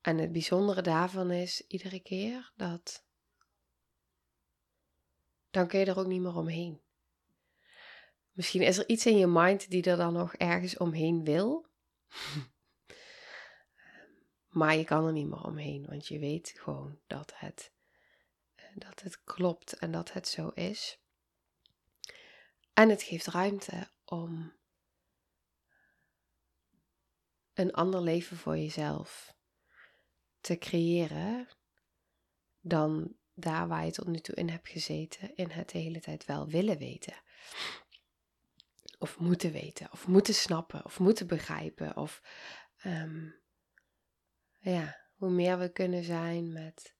En 0.02 0.18
het 0.18 0.32
bijzondere 0.32 0.82
daarvan 0.82 1.32
is 1.32 1.68
iedere 1.68 2.00
keer 2.00 2.52
dat. 2.56 3.03
Dan 5.54 5.68
kun 5.68 5.80
je 5.80 5.86
er 5.86 6.00
ook 6.00 6.08
niet 6.08 6.22
meer 6.22 6.36
omheen. 6.36 6.82
Misschien 8.32 8.62
is 8.62 8.78
er 8.78 8.90
iets 8.90 9.06
in 9.06 9.18
je 9.18 9.28
mind 9.28 9.70
die 9.70 9.84
er 9.84 9.98
dan 9.98 10.14
nog 10.14 10.36
ergens 10.36 10.78
omheen 10.78 11.24
wil. 11.24 11.68
maar 14.60 14.76
je 14.76 14.84
kan 14.84 15.06
er 15.06 15.12
niet 15.12 15.28
meer 15.28 15.44
omheen, 15.44 15.86
want 15.86 16.08
je 16.08 16.20
weet 16.20 16.54
gewoon 16.56 17.00
dat 17.08 17.34
het, 17.36 17.74
dat 18.76 19.02
het 19.02 19.24
klopt 19.24 19.74
en 19.74 19.92
dat 19.92 20.14
het 20.14 20.28
zo 20.28 20.50
is. 20.50 21.00
En 22.74 22.90
het 22.90 23.04
geeft 23.04 23.28
ruimte 23.28 23.92
om 24.06 24.54
een 27.54 27.74
ander 27.74 28.02
leven 28.02 28.38
voor 28.38 28.58
jezelf 28.58 29.36
te 30.40 30.58
creëren 30.58 31.48
dan 32.60 33.18
daar 33.34 33.68
waar 33.68 33.86
je 33.86 33.92
tot 33.92 34.08
nu 34.08 34.20
toe 34.20 34.36
in 34.36 34.50
hebt 34.50 34.70
gezeten, 34.70 35.36
in 35.36 35.50
het 35.50 35.70
de 35.70 35.78
hele 35.78 36.00
tijd 36.00 36.26
wel 36.26 36.48
willen 36.48 36.78
weten. 36.78 37.14
Of 38.98 39.20
moeten 39.20 39.52
weten, 39.52 39.92
of 39.92 40.08
moeten 40.08 40.34
snappen, 40.34 40.86
of 40.86 41.00
moeten 41.00 41.28
begrijpen. 41.28 41.98
Of 41.98 42.22
um, 42.86 43.36
ja, 44.60 44.98
hoe 45.16 45.30
meer 45.30 45.58
we 45.58 45.72
kunnen 45.72 46.04
zijn 46.04 46.54
met 46.54 46.96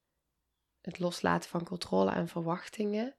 het 0.82 1.00
loslaten 1.00 1.50
van 1.50 1.64
controle 1.64 2.12
en 2.12 2.28
verwachtingen, 2.28 3.16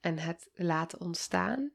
en 0.00 0.18
het 0.18 0.50
laten 0.54 1.00
ontstaan, 1.00 1.72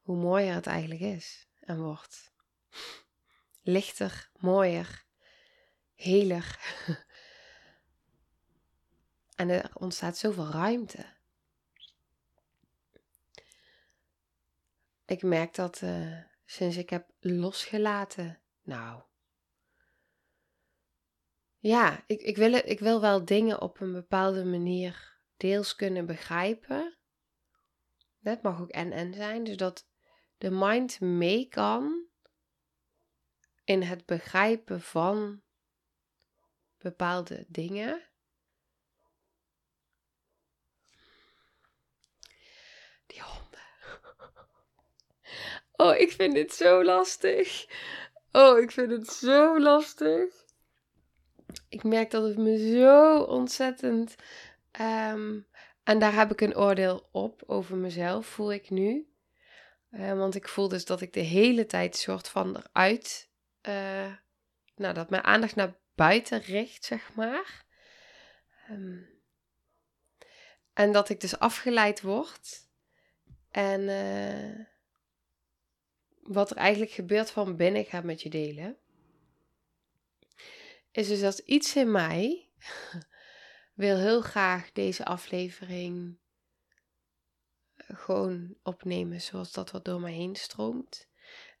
hoe 0.00 0.16
mooier 0.16 0.54
het 0.54 0.66
eigenlijk 0.66 1.00
is 1.00 1.48
en 1.60 1.80
wordt. 1.80 2.32
Lichter, 3.60 4.30
mooier, 4.38 5.04
heler. 6.02 6.58
En 9.36 9.48
er 9.48 9.70
ontstaat 9.74 10.16
zoveel 10.16 10.50
ruimte. 10.50 11.06
Ik 15.06 15.22
merk 15.22 15.54
dat 15.54 15.80
uh, 15.80 16.18
sinds 16.44 16.76
ik 16.76 16.90
heb 16.90 17.10
losgelaten, 17.20 18.40
nou, 18.62 19.02
ja, 21.58 22.04
ik, 22.06 22.20
ik, 22.20 22.36
wil, 22.36 22.54
ik 22.54 22.80
wil 22.80 23.00
wel 23.00 23.24
dingen 23.24 23.60
op 23.60 23.80
een 23.80 23.92
bepaalde 23.92 24.44
manier 24.44 25.18
deels 25.36 25.76
kunnen 25.76 26.06
begrijpen. 26.06 26.96
Dat 28.18 28.42
mag 28.42 28.60
ook 28.60 28.70
en-en 28.70 29.14
zijn, 29.14 29.44
dus 29.44 29.56
dat 29.56 29.88
de 30.38 30.50
mind 30.50 31.00
mee 31.00 31.48
kan 31.48 32.06
in 33.64 33.82
het 33.82 34.06
begrijpen 34.06 34.80
van 34.80 35.41
bepaalde 36.82 37.44
dingen. 37.48 38.02
Die 43.06 43.22
honden. 43.22 43.60
Oh, 45.76 45.96
ik 45.96 46.12
vind 46.12 46.34
dit 46.34 46.54
zo 46.54 46.84
lastig. 46.84 47.66
Oh, 48.32 48.58
ik 48.58 48.70
vind 48.70 48.90
het 48.90 49.08
zo 49.08 49.60
lastig. 49.60 50.34
Ik 51.68 51.82
merk 51.82 52.10
dat 52.10 52.22
het 52.22 52.38
me 52.38 52.72
zo 52.72 53.18
ontzettend. 53.20 54.14
Ehm, 54.70 55.40
en 55.82 55.98
daar 55.98 56.14
heb 56.14 56.30
ik 56.30 56.40
een 56.40 56.56
oordeel 56.56 57.08
op 57.10 57.42
over 57.46 57.76
mezelf, 57.76 58.26
voel 58.26 58.52
ik 58.52 58.70
nu. 58.70 59.12
Uh, 59.90 60.12
want 60.12 60.34
ik 60.34 60.48
voel 60.48 60.68
dus 60.68 60.84
dat 60.84 61.00
ik 61.00 61.12
de 61.12 61.20
hele 61.20 61.66
tijd 61.66 61.96
soort 61.96 62.28
van 62.28 62.56
eruit. 62.56 63.30
Uh, 63.68 64.12
nou, 64.76 64.94
dat 64.94 65.10
mijn 65.10 65.24
aandacht 65.24 65.54
naar 65.54 65.74
buiten 65.94 66.40
richt, 66.40 66.84
zeg 66.84 67.14
maar. 67.14 67.64
Um, 68.70 69.20
en 70.72 70.92
dat 70.92 71.08
ik 71.08 71.20
dus 71.20 71.38
afgeleid 71.38 72.00
word. 72.00 72.68
En 73.50 73.80
uh, 73.80 74.66
wat 76.22 76.50
er 76.50 76.56
eigenlijk 76.56 76.92
gebeurt 76.92 77.30
van 77.30 77.56
binnen, 77.56 77.80
ik 77.80 77.88
ga 77.88 78.00
met 78.00 78.22
je 78.22 78.30
delen. 78.30 78.76
Is 80.90 81.08
dus 81.08 81.20
dat 81.20 81.38
iets 81.38 81.76
in 81.76 81.90
mij 81.90 82.48
wil 83.74 83.96
heel 83.96 84.20
graag 84.20 84.72
deze 84.72 85.04
aflevering 85.04 86.20
gewoon 87.76 88.56
opnemen 88.62 89.20
zoals 89.20 89.52
dat 89.52 89.70
wat 89.70 89.84
door 89.84 90.00
me 90.00 90.10
heen 90.10 90.36
stroomt. 90.36 91.08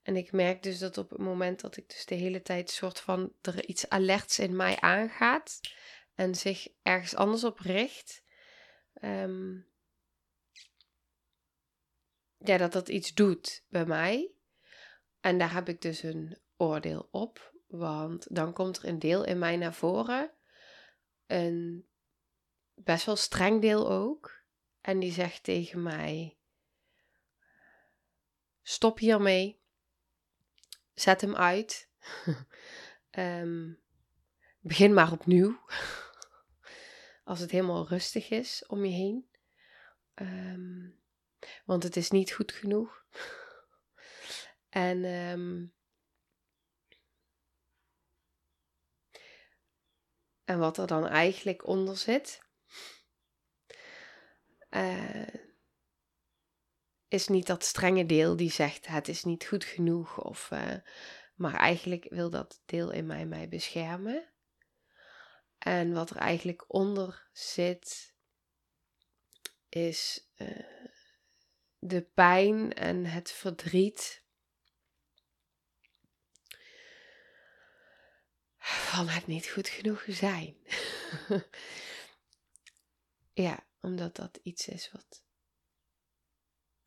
En 0.02 0.16
ik 0.16 0.32
merk 0.32 0.62
dus 0.62 0.78
dat 0.78 0.98
op 0.98 1.10
het 1.10 1.18
moment 1.18 1.60
dat 1.60 1.76
ik 1.76 1.88
dus 1.88 2.06
de 2.06 2.14
hele 2.14 2.42
tijd 2.42 2.70
soort 2.70 3.00
van 3.00 3.32
er 3.40 3.66
iets 3.66 3.88
alerts 3.88 4.38
in 4.38 4.56
mij 4.56 4.80
aangaat 4.80 5.60
en 6.14 6.34
zich 6.34 6.68
ergens 6.82 7.14
anders 7.14 7.44
op 7.44 7.58
richt, 7.58 8.24
ehm, 8.94 9.54
ja, 12.36 12.56
dat 12.56 12.72
dat 12.72 12.88
iets 12.88 13.14
doet 13.14 13.64
bij 13.68 13.86
mij. 13.86 14.32
En 15.20 15.38
daar 15.38 15.52
heb 15.52 15.68
ik 15.68 15.80
dus 15.80 16.02
een 16.02 16.38
oordeel 16.56 17.08
op, 17.10 17.54
want 17.66 18.34
dan 18.34 18.52
komt 18.52 18.76
er 18.76 18.84
een 18.84 18.98
deel 18.98 19.24
in 19.24 19.38
mij 19.38 19.56
naar 19.56 19.74
voren, 19.74 20.32
een 21.26 21.86
best 22.74 23.06
wel 23.06 23.16
streng 23.16 23.60
deel 23.60 23.90
ook, 23.90 24.42
en 24.80 24.98
die 24.98 25.12
zegt 25.12 25.42
tegen 25.42 25.82
mij: 25.82 26.36
Stop 28.62 28.98
hiermee. 28.98 29.61
Zet 30.94 31.20
hem 31.20 31.36
uit. 31.36 31.88
um, 33.10 33.80
begin 34.60 34.94
maar 34.94 35.12
opnieuw. 35.12 35.58
Als 37.24 37.40
het 37.40 37.50
helemaal 37.50 37.88
rustig 37.88 38.30
is 38.30 38.66
om 38.66 38.84
je 38.84 38.92
heen. 38.92 39.30
Um, 40.14 41.00
want 41.64 41.82
het 41.82 41.96
is 41.96 42.10
niet 42.10 42.32
goed 42.32 42.52
genoeg. 42.52 43.04
en 44.68 45.04
um, 45.04 45.74
en 50.44 50.58
wat 50.58 50.78
er 50.78 50.86
dan 50.86 51.06
eigenlijk 51.06 51.66
onder 51.66 51.96
zit, 51.96 52.40
uh, 54.70 55.51
is 57.12 57.28
niet 57.28 57.46
dat 57.46 57.64
strenge 57.64 58.06
deel 58.06 58.36
die 58.36 58.50
zegt 58.50 58.86
het 58.86 59.08
is 59.08 59.24
niet 59.24 59.44
goed 59.44 59.64
genoeg. 59.64 60.24
Of, 60.24 60.50
uh, 60.52 60.74
maar 61.34 61.54
eigenlijk 61.54 62.06
wil 62.08 62.30
dat 62.30 62.62
deel 62.66 62.90
in 62.90 63.06
mij 63.06 63.26
mij 63.26 63.48
beschermen. 63.48 64.32
En 65.58 65.92
wat 65.92 66.10
er 66.10 66.16
eigenlijk 66.16 66.64
onder 66.66 67.28
zit, 67.32 68.14
is 69.68 70.30
uh, 70.36 70.64
de 71.78 72.02
pijn 72.02 72.72
en 72.72 73.04
het 73.04 73.30
verdriet 73.30 74.24
van 78.58 79.08
het 79.08 79.26
niet 79.26 79.46
goed 79.46 79.68
genoeg 79.68 80.04
zijn. 80.08 80.56
ja, 83.46 83.66
omdat 83.80 84.16
dat 84.16 84.38
iets 84.42 84.68
is 84.68 84.90
wat 84.92 85.22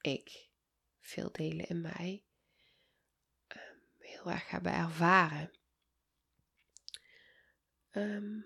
ik, 0.06 0.50
veel 1.00 1.32
delen 1.32 1.68
in 1.68 1.82
mij, 1.82 2.24
um, 3.48 3.82
heel 4.00 4.32
erg 4.32 4.50
hebben 4.50 4.74
ervaren. 4.74 5.52
Um, 7.92 8.46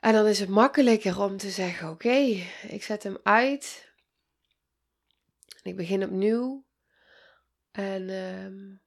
en 0.00 0.12
dan 0.12 0.26
is 0.26 0.40
het 0.40 0.48
makkelijker 0.48 1.20
om 1.20 1.36
te 1.36 1.50
zeggen: 1.50 1.90
Oké, 1.90 2.14
ik 2.68 2.82
zet 2.82 3.02
hem 3.02 3.18
uit. 3.22 3.92
En 5.62 5.70
ik 5.70 5.76
begin 5.76 6.04
opnieuw. 6.04 6.66
En 7.70 8.10
um, 8.10 8.83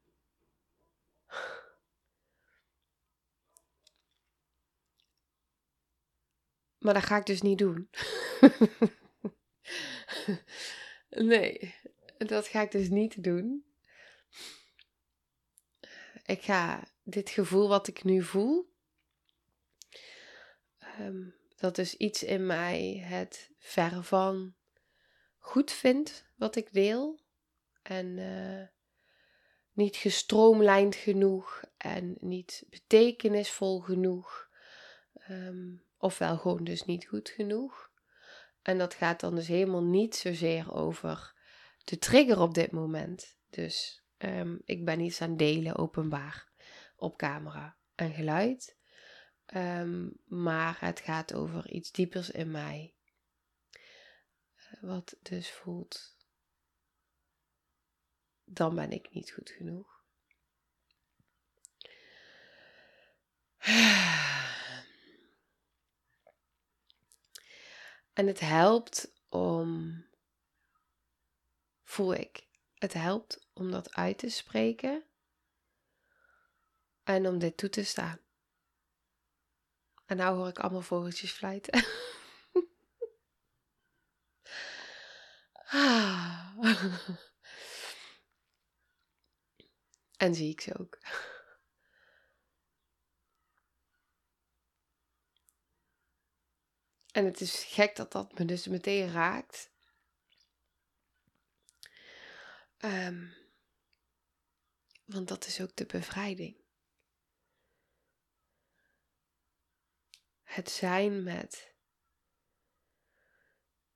Maar 6.88 6.96
dat 6.96 7.06
ga 7.06 7.18
ik 7.18 7.26
dus 7.26 7.42
niet 7.42 7.58
doen. 7.58 7.90
nee, 11.10 11.76
dat 12.18 12.48
ga 12.48 12.62
ik 12.62 12.72
dus 12.72 12.90
niet 12.90 13.24
doen. 13.24 13.66
Ik 16.26 16.42
ga 16.42 16.88
dit 17.04 17.30
gevoel 17.30 17.68
wat 17.68 17.88
ik 17.88 18.04
nu 18.04 18.24
voel, 18.24 18.74
um, 21.00 21.36
dat 21.56 21.78
is 21.78 21.96
iets 21.96 22.24
in 22.24 22.46
mij 22.46 23.04
het 23.06 23.52
ver 23.58 24.04
van 24.04 24.56
goed 25.38 25.72
vindt 25.72 26.26
wat 26.36 26.56
ik 26.56 26.74
deel. 26.74 27.20
En 27.82 28.18
uh, 28.18 28.68
niet 29.72 29.96
gestroomlijnd 29.96 30.96
genoeg 30.96 31.64
en 31.78 32.16
niet 32.20 32.66
betekenisvol 32.70 33.80
genoeg. 33.80 34.50
Um, 35.30 35.86
ofwel 35.98 36.38
gewoon 36.38 36.64
dus 36.64 36.86
niet 36.86 37.06
goed 37.06 37.30
genoeg. 37.30 37.92
En 38.62 38.78
dat 38.78 38.94
gaat 38.94 39.20
dan 39.20 39.36
dus 39.36 39.48
helemaal 39.48 39.84
niet 39.84 40.16
zozeer 40.16 40.74
over 40.74 41.36
de 41.84 41.98
trigger 41.98 42.40
op 42.40 42.54
dit 42.54 42.72
moment. 42.72 43.38
Dus 43.50 44.04
um, 44.18 44.62
ik 44.66 44.86
ben 44.86 45.00
iets 45.00 45.22
aan 45.22 45.38
delen 45.38 45.76
openbaar 45.76 46.48
op 46.96 47.18
camera 47.18 47.78
en 47.96 48.14
geluid. 48.14 48.78
Um, 49.56 50.20
maar 50.26 50.78
het 50.80 51.00
gaat 51.00 51.34
over 51.34 51.70
iets 51.70 51.92
diepers 51.92 52.30
in 52.30 52.52
mij. 52.52 52.96
Wat 54.82 55.18
dus 55.22 55.52
voelt, 55.52 56.18
dan 58.44 58.76
ben 58.76 58.92
ik 58.92 59.12
niet 59.12 59.32
goed 59.32 59.50
genoeg. 59.50 59.96
En 68.18 68.28
het 68.28 68.40
helpt 68.40 69.12
om, 69.30 70.04
voel 71.84 72.14
ik, 72.14 72.48
het 72.74 72.94
helpt 72.94 73.48
om 73.54 73.72
dat 73.72 73.94
uit 73.94 74.18
te 74.18 74.30
spreken 74.30 75.04
en 77.04 77.28
om 77.28 77.40
dit 77.40 77.58
toe 77.58 77.70
te 77.70 77.84
staan. 77.84 78.20
En 80.06 80.18
nou 80.18 80.38
hoor 80.38 80.48
ik 80.48 80.60
allemaal 80.60 80.82
vogeltjes 80.82 81.32
fluiten. 81.32 81.74
en 90.18 90.36
zie 90.36 90.52
ik 90.52 90.62
ze 90.62 90.78
ook. 90.80 90.98
En 97.18 97.26
het 97.26 97.42
is 97.42 97.64
gek 97.64 97.96
dat 97.96 98.12
dat 98.12 98.40
me 98.40 98.46
dus 98.46 98.68
meteen 98.68 99.12
raakt. 99.12 99.72
Um, 102.80 103.34
want 105.06 105.28
dat 105.28 105.46
is 105.46 105.62
ook 105.62 105.76
de 105.76 105.86
bevrijding. 105.86 106.58
Het 110.44 110.70
zijn 110.70 111.24
met 111.24 111.76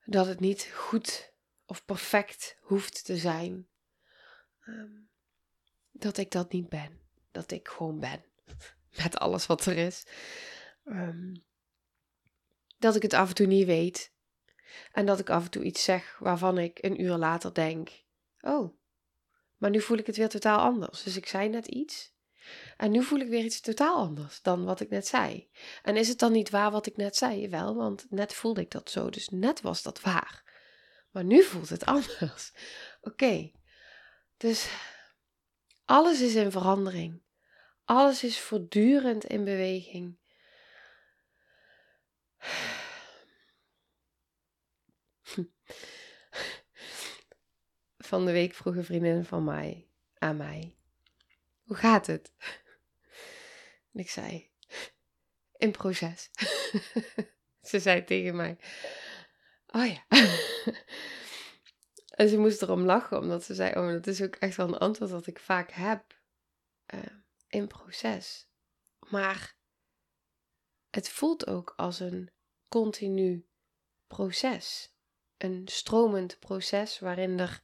dat 0.06 0.26
het 0.26 0.40
niet 0.40 0.64
goed 0.64 1.34
of 1.66 1.86
perfect 1.86 2.58
hoeft 2.62 3.06
te 3.06 3.18
zijn. 3.18 3.70
Um, 4.68 5.10
dat 5.92 6.18
ik 6.18 6.32
dat 6.32 6.52
niet 6.52 6.70
ben. 6.70 7.02
Dat 7.32 7.52
ik 7.52 7.68
gewoon 7.68 8.00
ben. 8.00 8.26
Met 9.04 9.18
alles 9.18 9.46
wat 9.46 9.66
er 9.66 9.78
is. 9.78 10.06
Ehm, 10.84 11.34
dat 12.82 12.96
ik 12.96 13.02
het 13.02 13.14
af 13.14 13.30
en 13.30 13.36
toe 13.36 13.46
niet 13.46 13.66
weet. 13.66 14.14
En 14.92 15.06
dat 15.06 15.20
ik 15.20 15.30
af 15.30 15.44
en 15.44 15.52
toe 15.52 15.64
iets 15.64 15.84
zeg 15.84 16.18
waarvan 16.20 16.58
ik 16.58 16.78
een 16.82 17.02
uur 17.02 17.16
later 17.16 17.54
denk: 17.54 17.90
Oh, 18.42 18.78
maar 19.58 19.70
nu 19.70 19.82
voel 19.82 19.98
ik 19.98 20.08
het 20.08 20.18
weer 20.18 20.30
totaal 20.30 20.60
anders. 20.60 21.04
Dus 21.04 21.18
ik 21.18 21.26
zei 21.26 21.50
net 21.50 21.68
iets. 21.68 22.14
En 22.78 22.92
nu 22.92 23.04
voel 23.04 23.20
ik 23.20 23.28
weer 23.28 23.44
iets 23.44 23.62
totaal 23.62 23.96
anders 23.96 24.42
dan 24.42 24.64
wat 24.66 24.80
ik 24.80 24.90
net 24.90 25.08
zei. 25.08 25.50
En 25.84 25.98
is 25.98 26.08
het 26.08 26.20
dan 26.20 26.32
niet 26.32 26.50
waar 26.50 26.72
wat 26.72 26.86
ik 26.86 26.98
net 26.98 27.16
zei? 27.16 27.50
Wel, 27.50 27.76
want 27.76 28.06
net 28.10 28.34
voelde 28.34 28.62
ik 28.62 28.72
dat 28.72 28.90
zo. 28.90 29.10
Dus 29.10 29.30
net 29.30 29.62
was 29.62 29.82
dat 29.82 30.02
waar. 30.02 30.44
Maar 31.12 31.24
nu 31.24 31.44
voelt 31.44 31.70
het 31.70 31.86
anders. 31.96 32.54
Oké. 33.02 33.52
Dus 34.38 34.70
alles 35.86 36.22
is 36.22 36.36
in 36.36 36.52
verandering. 36.52 37.22
Alles 37.84 38.24
is 38.24 38.40
voortdurend 38.40 39.26
in 39.26 39.44
beweging. 39.44 40.18
Van 47.98 48.26
de 48.26 48.32
week 48.32 48.54
vroeg 48.54 48.76
een 48.76 48.86
vriendin 48.86 49.26
van 49.26 49.44
mij 49.44 49.88
aan 50.18 50.38
mij: 50.38 50.76
Hoe 51.64 51.76
gaat 51.76 52.08
het? 52.08 52.34
En 53.94 54.00
ik 54.00 54.10
zei: 54.10 54.50
In 55.58 55.72
proces. 55.72 56.30
ze 57.70 57.80
zei 57.80 58.04
tegen 58.04 58.36
mij: 58.36 58.58
Oh 59.68 59.86
ja. 59.86 60.06
en 62.20 62.30
ze 62.30 62.38
moest 62.38 62.62
erom 62.62 62.82
lachen, 62.82 63.20
omdat 63.20 63.44
ze 63.44 63.54
zei: 63.54 63.76
Oh, 63.76 63.92
dat 63.92 64.08
is 64.08 64.22
ook 64.22 64.36
echt 64.36 64.56
wel 64.56 64.68
een 64.68 64.78
antwoord 64.78 65.12
dat 65.12 65.28
ik 65.28 65.40
vaak 65.40 65.72
heb. 65.72 66.20
Uh, 66.94 67.00
in 67.48 67.68
proces. 67.68 68.48
Maar 69.10 69.56
het 70.92 71.10
voelt 71.10 71.48
ook 71.48 71.74
als 71.76 72.00
een 72.00 72.32
continu 72.68 73.48
proces. 74.08 74.94
Een 75.38 75.68
stromend 75.68 76.40
proces 76.40 77.00
waarin 77.00 77.40
er 77.40 77.64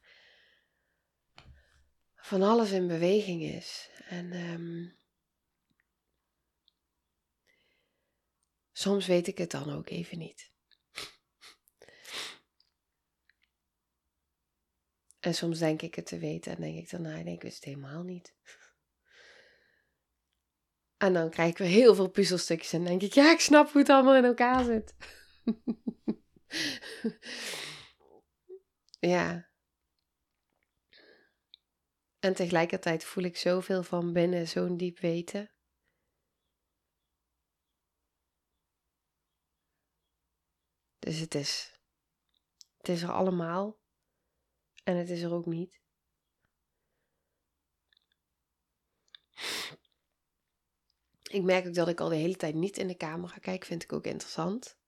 van 2.16 2.42
alles 2.42 2.70
in 2.70 2.86
beweging 2.86 3.42
is. 3.42 3.90
En 4.08 4.32
um, 4.32 4.96
soms 8.72 9.06
weet 9.06 9.26
ik 9.26 9.38
het 9.38 9.50
dan 9.50 9.72
ook 9.72 9.88
even 9.88 10.18
niet. 10.18 10.52
En 15.20 15.34
soms 15.34 15.58
denk 15.58 15.82
ik 15.82 15.94
het 15.94 16.06
te 16.06 16.18
weten 16.18 16.52
en 16.52 16.60
denk 16.60 16.76
ik 16.76 16.90
dan, 16.90 17.02
nee, 17.02 17.24
ik 17.24 17.42
wist 17.42 17.54
het 17.54 17.64
helemaal 17.64 18.02
niet. 18.02 18.34
En 20.98 21.12
dan 21.12 21.30
krijg 21.30 21.50
ik 21.50 21.58
weer 21.58 21.68
heel 21.68 21.94
veel 21.94 22.10
puzzelstukjes 22.10 22.72
en 22.72 22.84
denk 22.84 23.02
ik, 23.02 23.12
ja, 23.12 23.32
ik 23.32 23.40
snap 23.40 23.70
hoe 23.70 23.80
het 23.80 23.90
allemaal 23.90 24.16
in 24.16 24.24
elkaar 24.24 24.64
zit. 24.64 24.94
ja. 29.14 29.48
En 32.18 32.34
tegelijkertijd 32.34 33.04
voel 33.04 33.24
ik 33.24 33.36
zoveel 33.36 33.82
van 33.82 34.12
binnen, 34.12 34.48
zo'n 34.48 34.76
diep 34.76 34.98
weten. 34.98 35.52
Dus 40.98 41.18
het 41.18 41.34
is, 41.34 41.80
het 42.76 42.88
is 42.88 43.02
er 43.02 43.12
allemaal 43.12 43.80
en 44.84 44.96
het 44.96 45.10
is 45.10 45.22
er 45.22 45.32
ook 45.32 45.46
niet. 45.46 45.80
Ik 51.28 51.42
merk 51.42 51.66
ook 51.66 51.74
dat 51.74 51.88
ik 51.88 52.00
al 52.00 52.08
de 52.08 52.16
hele 52.16 52.36
tijd 52.36 52.54
niet 52.54 52.78
in 52.78 52.86
de 52.86 52.96
camera 52.96 53.36
kijk. 53.40 53.64
Vind 53.64 53.82
ik 53.82 53.92
ook 53.92 54.04
interessant. 54.04 54.78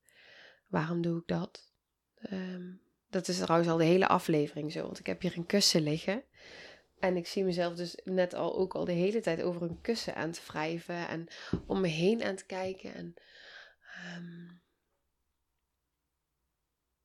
Waarom 0.67 1.03
doe 1.03 1.21
ik 1.21 1.27
dat? 1.27 1.73
Ehm, 2.15 2.73
dat 3.09 3.29
is 3.29 3.39
trouwens 3.39 3.71
al 3.71 3.77
de 3.77 3.85
hele 3.85 4.09
aflevering 4.09 4.73
zo. 4.73 4.83
Want 4.83 4.99
ik 4.99 5.07
heb 5.07 5.21
hier 5.21 5.37
een 5.37 5.47
kussen 5.47 5.83
liggen. 5.83 6.25
En 6.99 7.17
ik 7.17 7.27
zie 7.27 7.45
mezelf 7.45 7.75
dus 7.75 8.01
net 8.05 8.35
al 8.35 8.57
ook 8.57 8.75
al 8.75 8.85
de 8.85 8.93
hele 8.93 9.21
tijd 9.21 9.43
over 9.43 9.63
een 9.63 9.81
kussen 9.81 10.15
aan 10.15 10.31
te 10.31 10.41
wrijven. 10.47 11.09
En 11.09 11.29
om 11.67 11.81
me 11.81 11.89
heen 11.89 12.23
aan 12.23 12.37
te 12.37 12.47
kijken. 12.47 12.95
En 12.95 13.15
um, 14.17 14.63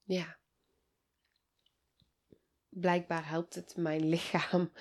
ja. 0.03 0.37
Blijkbaar 2.69 3.27
helpt 3.27 3.55
het 3.55 3.75
mijn 3.77 4.09
lichaam 4.15 4.71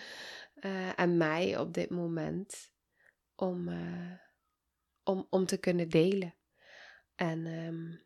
uh, 0.55 0.99
en 0.99 1.17
mij 1.17 1.59
op 1.59 1.75
dit 1.75 1.91
moment 1.91 2.73
om, 3.35 3.69
uh, 3.69 4.13
om, 5.05 5.27
om 5.31 5.47
te 5.47 5.57
kunnen 5.57 5.89
delen. 5.89 6.35
En 7.15 7.47
um, 7.47 8.03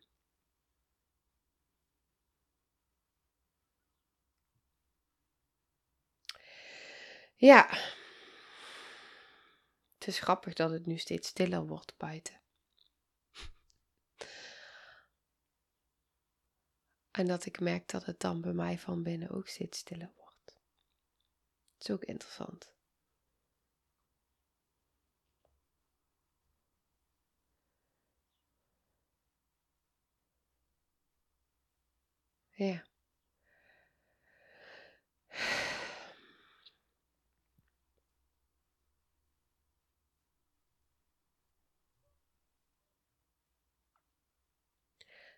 ja, 7.35 7.69
het 9.97 10.07
is 10.07 10.19
grappig 10.19 10.53
dat 10.53 10.71
het 10.71 10.85
nu 10.85 10.97
steeds 10.97 11.27
stiller 11.27 11.65
wordt 11.65 11.97
buiten. 11.97 12.41
En 17.11 17.27
dat 17.27 17.45
ik 17.45 17.59
merk 17.59 17.89
dat 17.89 18.05
het 18.05 18.19
dan 18.19 18.41
bij 18.41 18.53
mij 18.53 18.79
van 18.79 19.03
binnen 19.03 19.29
ook 19.29 19.47
steeds 19.47 19.77
stiller 19.77 20.11
wordt. 20.15 20.59
Het 21.73 21.89
is 21.89 21.91
ook 21.91 22.03
interessant. 22.03 22.73
Ja. 32.59 32.85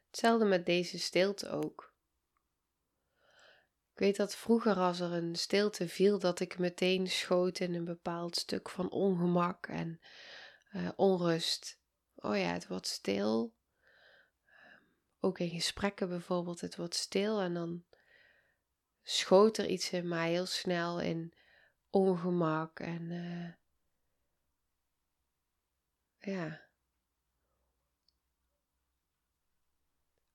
Hetzelfde 0.07 0.45
met 0.45 0.65
deze 0.65 0.99
stilte 0.99 1.49
ook. 1.49 1.93
Ik 3.93 3.99
weet 3.99 4.15
dat 4.15 4.35
vroeger 4.35 4.75
als 4.75 4.99
er 4.99 5.11
een 5.11 5.35
stilte 5.35 5.87
viel, 5.87 6.19
dat 6.19 6.39
ik 6.39 6.57
meteen 6.57 7.07
schoot 7.07 7.59
in 7.59 7.73
een 7.73 7.85
bepaald 7.85 8.35
stuk 8.35 8.69
van 8.69 8.89
ongemak 8.89 9.67
en 9.67 9.99
uh, 10.71 10.89
onrust. 10.95 11.79
Oh 12.15 12.37
ja, 12.37 12.53
het 12.53 12.67
wordt 12.67 12.87
stil 12.87 13.53
ook 15.21 15.39
in 15.39 15.49
gesprekken 15.49 16.09
bijvoorbeeld, 16.09 16.61
het 16.61 16.75
wordt 16.75 16.95
stil 16.95 17.41
en 17.41 17.53
dan 17.53 17.85
schoot 19.03 19.57
er 19.57 19.67
iets 19.67 19.91
in 19.91 20.07
mij 20.07 20.31
heel 20.31 20.45
snel 20.45 20.99
in 20.99 21.33
ongemak 21.89 22.79
en 22.79 23.01
uh, 23.01 23.53
ja. 26.33 26.69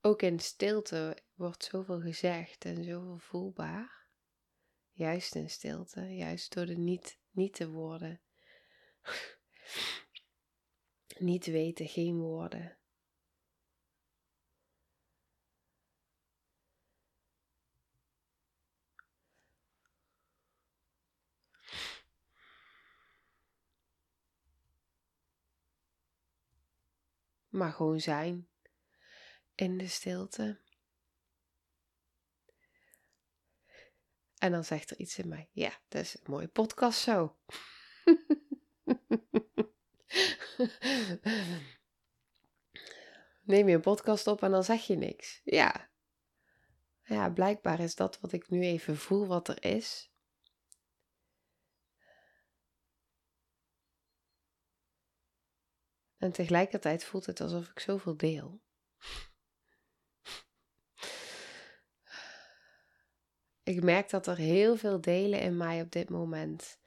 Ook 0.01 0.23
in 0.23 0.41
stilte 0.41 1.17
wordt 1.35 1.65
zoveel 1.65 2.01
gezegd 2.01 2.65
en 2.65 2.85
zoveel 2.85 3.19
voelbaar. 3.19 4.05
Juist 4.91 5.35
in 5.35 5.51
stilte, 5.51 6.01
juist 6.01 6.55
door 6.55 6.67
de 6.67 6.77
niet, 6.77 7.19
niet 7.31 7.55
te 7.55 7.71
woorden. 7.71 8.21
niet 11.19 11.47
weten, 11.47 11.89
geen 11.89 12.19
woorden. 12.19 12.79
Maar 27.57 27.73
gewoon 27.73 28.01
zijn 28.01 28.49
in 29.55 29.79
de 29.79 29.89
stilte. 29.89 30.61
En 34.39 34.53
dan 34.53 34.65
zegt 34.65 34.91
er 34.91 34.99
iets 34.99 35.19
in 35.19 35.29
mij: 35.29 35.49
Ja, 35.53 35.73
dat 35.89 36.03
is 36.03 36.15
een 36.15 36.21
mooie 36.27 36.49
podcast 36.49 37.01
zo. 37.01 37.37
Neem 43.43 43.69
je 43.69 43.75
een 43.75 43.81
podcast 43.81 44.27
op 44.27 44.43
en 44.43 44.51
dan 44.51 44.65
zeg 44.65 44.87
je 44.87 44.97
niks. 44.97 45.41
Ja. 45.45 45.91
Ja, 47.03 47.31
blijkbaar 47.31 47.81
is 47.81 47.95
dat 47.95 48.21
wat 48.21 48.33
ik 48.33 48.51
nu 48.51 48.63
even 48.63 48.97
voel, 48.97 49.27
wat 49.27 49.49
er 49.49 49.65
is. 49.65 50.11
En 56.19 56.33
tegelijkertijd 56.33 57.05
voelt 57.05 57.27
het 57.27 57.41
alsof 57.41 57.69
ik 57.69 57.81
zoveel 57.81 58.17
deel. 58.17 58.61
Ik 63.63 63.83
merk 63.83 64.11
dat 64.11 64.27
er 64.27 64.37
heel 64.37 64.77
veel 64.77 65.01
delen 65.01 65.41
in 65.41 65.57
mij 65.57 65.81
op 65.81 65.91
dit 65.91 66.09
moment 66.09 66.79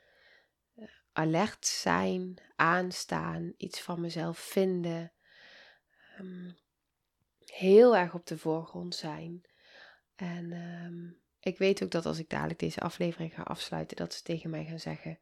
alert 1.11 1.65
zijn, 1.65 2.37
aanstaan, 2.55 3.53
iets 3.57 3.81
van 3.81 4.01
mezelf 4.01 4.37
vinden. 4.37 5.11
Ehm, 6.17 6.51
heel 7.45 7.97
erg 7.97 8.13
op 8.13 8.25
de 8.25 8.37
voorgrond 8.37 8.95
zijn. 8.95 9.41
En 10.15 10.51
ehm, 10.51 11.09
ik 11.39 11.57
weet 11.57 11.83
ook 11.83 11.91
dat 11.91 12.05
als 12.05 12.19
ik 12.19 12.29
dadelijk 12.29 12.59
deze 12.59 12.79
aflevering 12.79 13.33
ga 13.33 13.41
afsluiten, 13.41 13.97
dat 13.97 14.13
ze 14.13 14.21
tegen 14.21 14.49
mij 14.49 14.65
gaan 14.65 14.79
zeggen: 14.79 15.19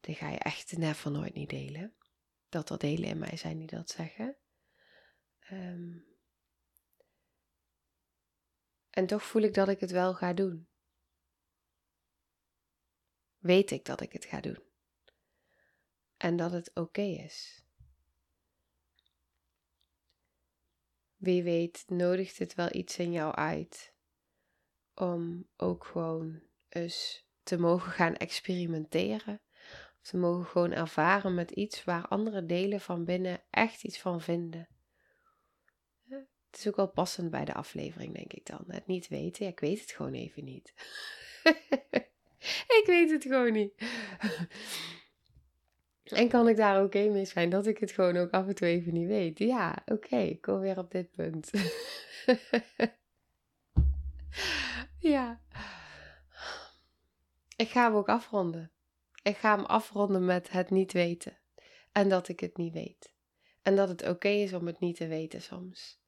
Dit 0.00 0.16
ga 0.16 0.28
je 0.28 0.38
echt 0.38 0.76
never 0.76 1.10
nooit 1.10 1.34
niet 1.34 1.50
delen. 1.50 1.94
Dat 2.52 2.70
er 2.70 2.78
delen 2.78 3.08
in 3.08 3.18
mij 3.18 3.36
zijn 3.36 3.58
die 3.58 3.66
dat 3.66 3.90
zeggen. 3.90 4.36
Ehm, 5.38 5.98
en 8.90 9.06
toch 9.06 9.22
voel 9.22 9.42
ik 9.42 9.54
dat 9.54 9.68
ik 9.68 9.80
het 9.80 9.90
wel 9.90 10.14
ga 10.14 10.32
doen. 10.32 10.68
Weet 13.38 13.70
ik 13.70 13.84
dat 13.84 14.00
ik 14.00 14.12
het 14.12 14.24
ga 14.24 14.40
doen. 14.40 14.62
En 16.16 16.36
dat 16.36 16.52
het 16.52 16.70
oké 16.74 17.02
is. 17.02 17.64
Wie 21.16 21.42
weet 21.42 21.84
nodigt 21.86 22.38
het 22.38 22.54
wel 22.54 22.74
iets 22.74 22.98
in 22.98 23.12
jou 23.12 23.34
uit 23.34 23.94
om 24.94 25.48
ook 25.56 25.84
gewoon 25.84 26.42
eens 26.68 27.26
te 27.42 27.58
mogen 27.58 27.92
gaan 27.92 28.14
experimenteren. 28.14 29.40
Te 30.02 30.16
mogen 30.16 30.46
gewoon 30.46 30.72
ervaren 30.72 31.34
met 31.34 31.50
iets 31.50 31.84
waar 31.84 32.08
andere 32.08 32.46
delen 32.46 32.80
van 32.80 33.04
binnen 33.04 33.42
echt 33.50 33.84
iets 33.84 34.00
van 34.00 34.20
vinden. 34.20 34.68
Het 36.50 36.60
is 36.60 36.68
ook 36.68 36.76
wel 36.76 36.88
passend 36.88 37.30
bij 37.30 37.44
de 37.44 37.54
aflevering, 37.54 38.14
denk 38.14 38.32
ik 38.32 38.46
dan. 38.46 38.64
Het 38.66 38.86
niet 38.86 39.08
weten, 39.08 39.46
ik 39.46 39.60
weet 39.60 39.80
het 39.80 39.90
gewoon 39.90 40.12
even 40.12 40.44
niet. 40.44 40.72
ik 42.78 42.82
weet 42.86 43.10
het 43.10 43.22
gewoon 43.22 43.52
niet. 43.52 43.74
En 46.04 46.28
kan 46.28 46.48
ik 46.48 46.56
daar 46.56 46.84
oké 46.84 47.08
mee 47.08 47.24
zijn 47.24 47.50
dat 47.50 47.66
ik 47.66 47.78
het 47.78 47.90
gewoon 47.90 48.16
ook 48.16 48.30
af 48.30 48.46
en 48.46 48.54
toe 48.54 48.68
even 48.68 48.92
niet 48.92 49.08
weet? 49.08 49.38
Ja, 49.38 49.82
oké, 49.84 50.16
ik 50.16 50.40
kom 50.40 50.60
weer 50.60 50.78
op 50.78 50.90
dit 50.90 51.10
punt. 51.10 51.50
ja. 55.12 55.40
Ik 57.56 57.68
ga 57.68 57.84
hem 57.84 57.94
ook 57.94 58.08
afronden. 58.08 58.70
Ik 59.22 59.36
ga 59.36 59.56
hem 59.56 59.64
afronden 59.64 60.24
met 60.24 60.50
het 60.50 60.70
niet 60.70 60.92
weten. 60.92 61.38
En 61.92 62.08
dat 62.08 62.28
ik 62.28 62.40
het 62.40 62.56
niet 62.56 62.72
weet. 62.72 63.12
En 63.62 63.76
dat 63.76 63.88
het 63.88 64.08
oké 64.08 64.28
is 64.28 64.52
om 64.52 64.66
het 64.66 64.80
niet 64.80 64.96
te 64.96 65.06
weten 65.06 65.42
soms. 65.42 66.00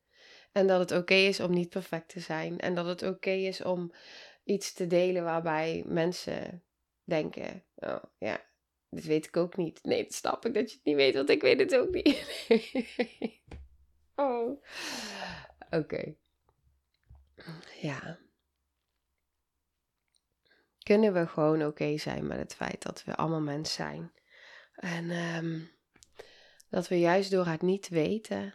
En 0.52 0.66
dat 0.66 0.80
het 0.80 1.00
oké 1.00 1.14
is 1.14 1.40
om 1.40 1.52
niet 1.52 1.68
perfect 1.68 2.08
te 2.08 2.20
zijn. 2.20 2.60
En 2.60 2.74
dat 2.74 2.86
het 2.86 3.02
oké 3.02 3.30
is 3.30 3.62
om 3.62 3.92
iets 4.44 4.72
te 4.72 4.86
delen 4.86 5.24
waarbij 5.24 5.82
mensen 5.86 6.64
denken: 7.04 7.64
oh 7.74 8.02
ja, 8.18 8.44
dit 8.90 9.04
weet 9.04 9.26
ik 9.26 9.36
ook 9.36 9.56
niet. 9.56 9.82
Nee, 9.82 10.02
dat 10.02 10.14
snap 10.14 10.46
ik 10.46 10.54
dat 10.54 10.70
je 10.70 10.76
het 10.76 10.84
niet 10.84 10.96
weet, 10.96 11.14
want 11.14 11.30
ik 11.30 11.42
weet 11.42 11.58
het 11.58 11.76
ook 11.76 11.90
niet. 11.90 12.48
oh. 14.14 14.62
Oké. 15.70 16.14
Ja. 17.80 18.18
Kunnen 20.84 21.12
we 21.12 21.26
gewoon 21.26 21.66
oké 21.66 21.98
zijn 21.98 22.26
met 22.26 22.38
het 22.38 22.54
feit 22.54 22.82
dat 22.82 23.04
we 23.04 23.14
allemaal 23.14 23.40
mens 23.40 23.72
zijn? 23.72 24.12
En 24.74 25.10
um, 25.10 25.70
dat 26.68 26.88
we 26.88 26.98
juist 26.98 27.30
door 27.30 27.46
het 27.46 27.62
niet 27.62 27.88
weten 27.88 28.54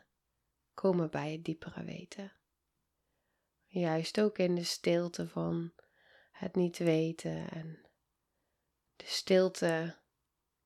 komen 0.73 1.09
bij 1.09 1.31
het 1.31 1.43
diepere 1.43 1.83
weten. 1.83 2.31
Juist 3.65 4.21
ook 4.21 4.37
in 4.37 4.55
de 4.55 4.63
stilte 4.63 5.27
van 5.27 5.73
het 6.31 6.55
niet 6.55 6.77
weten 6.77 7.49
en 7.49 7.79
de 8.95 9.05
stilte 9.05 9.97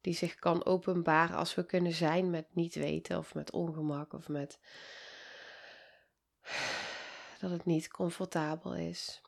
die 0.02 0.13
zich 0.13 0.36
kan 0.36 0.65
openbaren 0.65 1.36
als 1.36 1.56
we 1.56 1.65
kunnen 1.65 1.93
zijn 1.93 2.30
met 2.30 2.56
niet 2.56 2.76
weten 2.76 3.17
of 3.17 3.34
met 3.34 3.52
ongemak 3.52 4.13
of 4.13 4.28
met 4.28 4.60
dat 7.39 7.52
het 7.52 7.65
niet 7.65 7.88
comfortabel 7.88 8.76
is. 8.76 9.21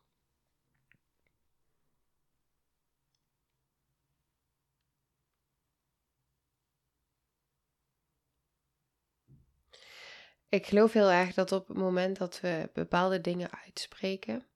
Ik 10.55 10.65
geloof 10.65 10.93
heel 10.93 11.11
erg 11.11 11.33
dat 11.33 11.51
op 11.51 11.67
het 11.67 11.77
moment 11.77 12.17
dat 12.17 12.39
we 12.39 12.69
bepaalde 12.73 13.21
dingen 13.21 13.51
uitspreken, 13.51 14.47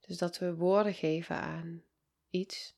dus 0.00 0.18
dat 0.18 0.38
we 0.38 0.54
woorden 0.54 0.94
geven 0.94 1.36
aan 1.36 1.84
iets, 2.30 2.76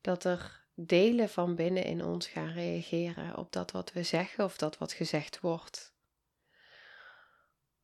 dat 0.00 0.24
er 0.24 0.66
delen 0.74 1.28
van 1.28 1.54
binnen 1.54 1.84
in 1.84 2.04
ons 2.04 2.26
gaan 2.26 2.52
reageren 2.52 3.36
op 3.36 3.52
dat 3.52 3.70
wat 3.70 3.92
we 3.92 4.02
zeggen 4.02 4.44
of 4.44 4.56
dat 4.56 4.78
wat 4.78 4.92
gezegd 4.92 5.40
wordt. 5.40 5.94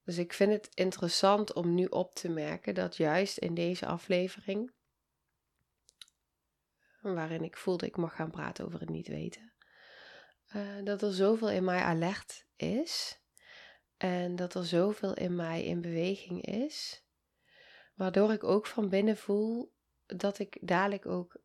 Dus 0.05 0.19
ik 0.19 0.33
vind 0.33 0.53
het 0.53 0.69
interessant 0.75 1.53
om 1.53 1.75
nu 1.75 1.85
op 1.85 2.15
te 2.15 2.29
merken 2.29 2.75
dat 2.75 2.97
juist 2.97 3.39
in 3.39 3.55
deze 3.55 3.87
aflevering, 3.87 4.73
waarin 7.01 7.45
ik 7.45 7.57
voelde 7.57 7.87
ik 7.87 7.97
mag 7.97 8.15
gaan 8.15 8.31
praten 8.31 8.65
over 8.65 8.81
het 8.81 8.89
niet 8.89 9.09
weten, 9.09 9.53
uh, 10.55 10.85
dat 10.85 11.03
er 11.03 11.13
zoveel 11.13 11.51
in 11.51 11.65
mij 11.65 11.81
alert 11.81 12.47
is 12.57 13.25
en 13.97 14.37
dat 14.37 14.55
er 14.55 14.65
zoveel 14.65 15.15
in 15.15 15.37
mij 15.37 15.65
in 15.65 15.81
beweging 15.81 16.45
is, 16.45 17.05
waardoor 17.95 18.33
ik 18.33 18.45
ook 18.45 18.67
van 18.67 18.89
binnen 18.89 19.17
voel 19.17 19.75
dat 20.07 20.39
ik 20.39 20.59
dadelijk 20.61 21.07
ook 21.07 21.37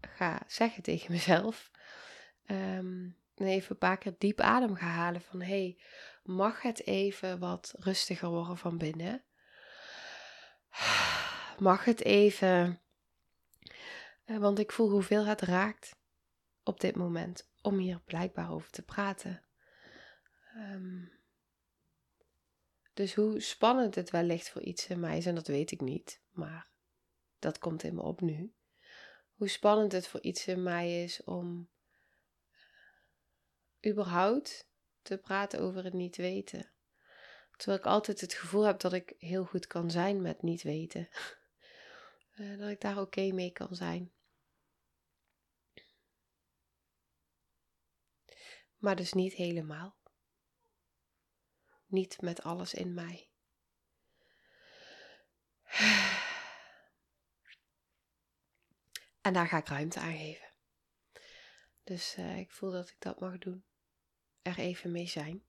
ga 0.00 0.42
zeggen 0.46 0.82
tegen 0.82 1.12
mezelf. 1.16 1.70
Um, 2.46 3.18
even 3.34 3.70
een 3.70 3.78
paar 3.78 3.98
keer 3.98 4.14
diep 4.18 4.40
adem 4.40 4.74
ga 4.74 4.86
halen 4.86 5.20
van 5.20 5.42
hey, 5.42 5.78
mag 6.22 6.62
het 6.62 6.86
even 6.86 7.38
wat 7.38 7.74
rustiger 7.78 8.28
worden 8.28 8.56
van 8.56 8.78
binnen? 8.78 9.24
Mag 11.58 11.84
het 11.84 12.04
even, 12.04 12.80
uh, 14.24 14.38
want 14.38 14.58
ik 14.58 14.72
voel 14.72 14.90
hoeveel 14.90 15.24
het 15.24 15.40
raakt 15.40 15.96
op 16.62 16.80
dit 16.80 16.96
moment 16.96 17.50
om 17.62 17.78
hier 17.78 18.00
blijkbaar 18.04 18.50
over 18.52 18.70
te 18.70 18.82
praten. 18.82 19.42
Um, 20.56 21.19
dus 23.00 23.14
hoe 23.14 23.40
spannend 23.40 23.94
het 23.94 24.10
wellicht 24.10 24.50
voor 24.50 24.62
iets 24.62 24.86
in 24.86 25.00
mij 25.00 25.16
is, 25.16 25.26
en 25.26 25.34
dat 25.34 25.46
weet 25.46 25.70
ik 25.70 25.80
niet, 25.80 26.20
maar 26.30 26.68
dat 27.38 27.58
komt 27.58 27.82
in 27.82 27.94
me 27.94 28.02
op 28.02 28.20
nu. 28.20 28.54
Hoe 29.34 29.48
spannend 29.48 29.92
het 29.92 30.06
voor 30.06 30.20
iets 30.20 30.46
in 30.46 30.62
mij 30.62 31.02
is 31.02 31.24
om 31.24 31.70
überhaupt 33.86 34.68
te 35.02 35.18
praten 35.18 35.60
over 35.60 35.84
het 35.84 35.92
niet 35.92 36.16
weten. 36.16 36.70
Terwijl 37.56 37.78
ik 37.78 37.86
altijd 37.86 38.20
het 38.20 38.34
gevoel 38.34 38.62
heb 38.62 38.80
dat 38.80 38.92
ik 38.92 39.14
heel 39.18 39.44
goed 39.44 39.66
kan 39.66 39.90
zijn 39.90 40.22
met 40.22 40.42
niet 40.42 40.62
weten. 40.62 41.08
Uh, 42.36 42.58
dat 42.60 42.68
ik 42.68 42.80
daar 42.80 43.00
oké 43.00 43.32
mee 43.32 43.50
kan 43.50 43.74
zijn. 43.74 44.12
Maar 48.76 48.96
dus 48.96 49.12
niet 49.12 49.32
helemaal 49.32 49.99
niet 51.90 52.20
met 52.20 52.42
alles 52.42 52.74
in 52.74 52.94
mij. 52.94 53.28
En 59.20 59.32
daar 59.32 59.46
ga 59.46 59.58
ik 59.58 59.68
ruimte 59.68 60.00
aan 60.00 60.16
geven. 60.16 60.48
Dus 61.84 62.16
uh, 62.18 62.38
ik 62.38 62.50
voel 62.50 62.70
dat 62.70 62.88
ik 62.88 62.96
dat 62.98 63.20
mag 63.20 63.38
doen. 63.38 63.64
Er 64.42 64.58
even 64.58 64.92
mee 64.92 65.06
zijn. 65.06 65.42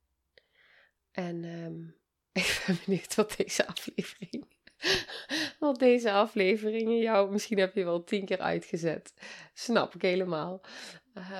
En 1.11 1.43
um, 1.43 1.95
ik 2.31 2.63
ben 2.67 2.79
benieuwd 2.85 3.15
wat 3.15 3.33
deze 3.37 3.67
aflevering. 3.67 4.45
Wat 5.59 5.79
deze 5.79 6.11
afleveringen 6.11 6.97
jou, 6.97 7.31
misschien 7.31 7.59
heb 7.59 7.75
je 7.75 7.83
wel 7.83 8.03
tien 8.03 8.25
keer 8.25 8.39
uitgezet. 8.39 9.13
Snap 9.53 9.95
ik 9.95 10.01
helemaal. 10.01 10.61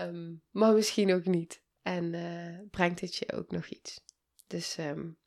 Um, 0.04 0.42
maar 0.52 0.74
misschien 0.74 1.14
ook 1.14 1.26
niet. 1.26 1.64
En 1.82 2.14
uh, 2.14 2.60
brengt 2.70 3.00
het 3.00 3.16
je 3.16 3.32
ook 3.32 3.52
nog 3.52 3.66
iets. 3.66 4.04
Dus 4.52 4.78
um, 4.78 5.18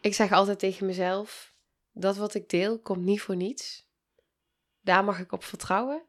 ik 0.00 0.14
zeg 0.14 0.32
altijd 0.32 0.58
tegen 0.58 0.86
mezelf: 0.86 1.54
dat 1.92 2.16
wat 2.16 2.34
ik 2.34 2.48
deel 2.48 2.78
komt 2.78 3.04
niet 3.04 3.20
voor 3.20 3.36
niets. 3.36 3.88
Daar 4.80 5.04
mag 5.04 5.18
ik 5.18 5.32
op 5.32 5.44
vertrouwen. 5.44 6.02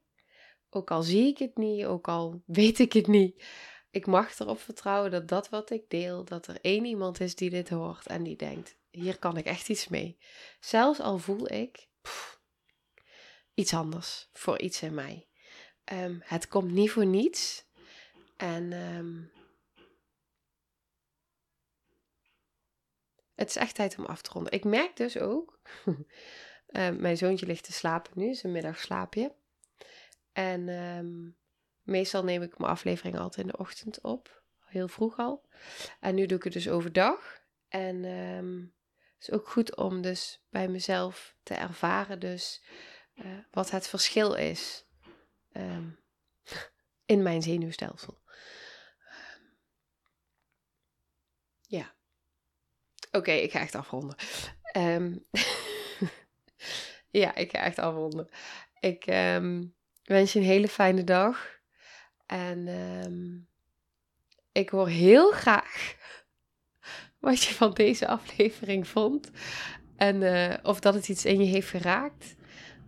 Ook 0.70 0.92
al 0.92 1.02
zie 1.02 1.28
ik 1.28 1.38
het 1.38 1.58
niet, 1.58 1.86
ook 1.86 2.08
al 2.08 2.42
weet 2.46 2.80
ik 2.80 2.94
het 2.94 3.08
niet. 3.08 3.44
Ik 3.92 4.06
mag 4.06 4.40
erop 4.40 4.60
vertrouwen 4.60 5.12
dat 5.12 5.28
dat 5.28 5.50
wat 5.50 5.70
ik 5.70 5.90
deel, 5.90 6.26
dat 6.26 6.48
er 6.48 6.58
één 6.62 6.86
iemand 6.86 7.20
is 7.20 7.36
die 7.36 7.50
dit 7.50 7.70
hoort 7.70 8.08
en 8.08 8.24
die 8.24 8.36
denkt: 8.36 8.76
hier 8.90 9.20
kan 9.20 9.38
ik 9.38 9.46
echt 9.46 9.70
iets 9.70 9.88
mee. 9.88 10.18
Zelfs 10.60 11.00
al 11.00 11.18
voel 11.18 11.52
ik 11.52 11.88
iets 13.54 13.74
anders 13.74 14.30
voor 14.34 14.60
iets 14.60 14.82
in 14.82 14.94
mij. 14.94 15.28
Um, 15.94 16.22
het 16.24 16.48
komt 16.48 16.72
niet 16.72 16.92
voor 16.92 17.06
niets. 17.06 17.66
En 18.38 18.74
um, 18.74 19.32
Het 23.42 23.50
is 23.50 23.56
echt 23.56 23.76
tijd 23.76 23.98
om 23.98 24.06
af 24.06 24.22
te 24.22 24.30
ronden. 24.34 24.52
Ik 24.52 24.64
merk 24.64 24.96
dus 24.96 25.18
ook, 25.18 25.60
uh, 25.86 26.90
mijn 27.06 27.18
zoontje 27.18 27.46
ligt 27.46 27.64
te 27.64 27.72
slapen 27.72 28.12
nu, 28.16 28.38
een 28.42 28.52
middagslaapje. 28.52 29.36
En 30.32 30.70
um, 30.70 31.38
meestal 31.82 32.24
neem 32.24 32.42
ik 32.42 32.58
mijn 32.58 32.72
aflevering 32.72 33.18
altijd 33.18 33.46
in 33.46 33.52
de 33.52 33.58
ochtend 33.58 34.02
op. 34.02 34.44
Heel 34.66 34.88
vroeg 34.88 35.18
al. 35.18 35.46
En 36.00 36.16
nu 36.16 36.26
doe 36.26 36.38
ik 36.38 36.44
het 36.44 36.54
dus 36.54 36.70
overdag. 36.70 37.42
En 37.68 38.06
um, 38.06 38.76
het 39.16 39.28
is 39.28 39.32
ook 39.32 39.50
goed 39.50 39.76
om 39.76 40.02
dus 40.02 40.46
bij 40.50 40.68
mezelf 40.68 41.36
te 41.44 41.54
ervaren 41.54 42.20
dus 42.20 42.64
uh, 43.16 43.38
wat 43.52 43.72
het 43.72 43.88
verschil 43.88 44.34
is 44.34 44.86
um, 45.54 46.00
in 47.14 47.24
mijn 47.24 47.42
zenuwstelsel. 47.42 48.22
Ja. 51.62 51.96
Oké, 53.12 53.32
ik 53.32 53.52
ga 53.52 53.60
echt 53.60 53.76
afronden. 53.76 54.16
Um, 54.78 55.26
ja, 57.22 57.36
ik 57.36 57.52
ga 57.52 57.60
echt 57.60 57.80
afronden. 57.80 58.30
Ik 58.80 59.08
um, 59.08 59.76
wens 60.04 60.34
je 60.34 60.40
een 60.40 60.46
hele 60.46 60.68
fijne 60.68 61.04
dag. 61.04 61.60
En 62.26 62.68
um, 62.68 63.48
ik 64.52 64.70
hoor 64.70 64.88
heel 64.88 65.32
graag 65.32 65.96
wat 67.20 67.44
je 67.44 67.54
van 67.54 67.74
deze 67.74 68.08
aflevering 68.08 68.88
vond. 68.88 69.32
En 69.96 70.22
uh, 70.22 70.54
of 70.64 70.80
dat 70.80 70.94
het 70.94 71.10
iets 71.10 71.26
in 71.26 71.40
je 71.40 71.46
heeft 71.46 71.70
geraakt. 71.70 72.36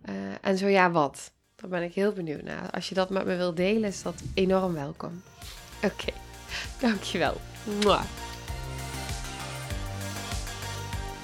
Uh, 0.08 0.14
en 0.40 0.58
zo 0.58 0.66
ja, 0.66 0.90
wat? 0.90 1.32
Daar 1.56 1.70
ben 1.70 1.82
ik 1.82 1.94
heel 1.94 2.12
benieuwd 2.12 2.42
naar. 2.42 2.70
Als 2.70 2.88
je 2.88 2.94
dat 2.94 3.10
met 3.10 3.26
me 3.26 3.36
wilt 3.36 3.56
delen, 3.56 3.88
is 3.88 4.02
dat 4.02 4.22
enorm 4.34 4.74
welkom. 4.74 5.22
Oké, 5.82 6.12
dankjewel. 6.80 7.40
Mwah. 7.80 8.23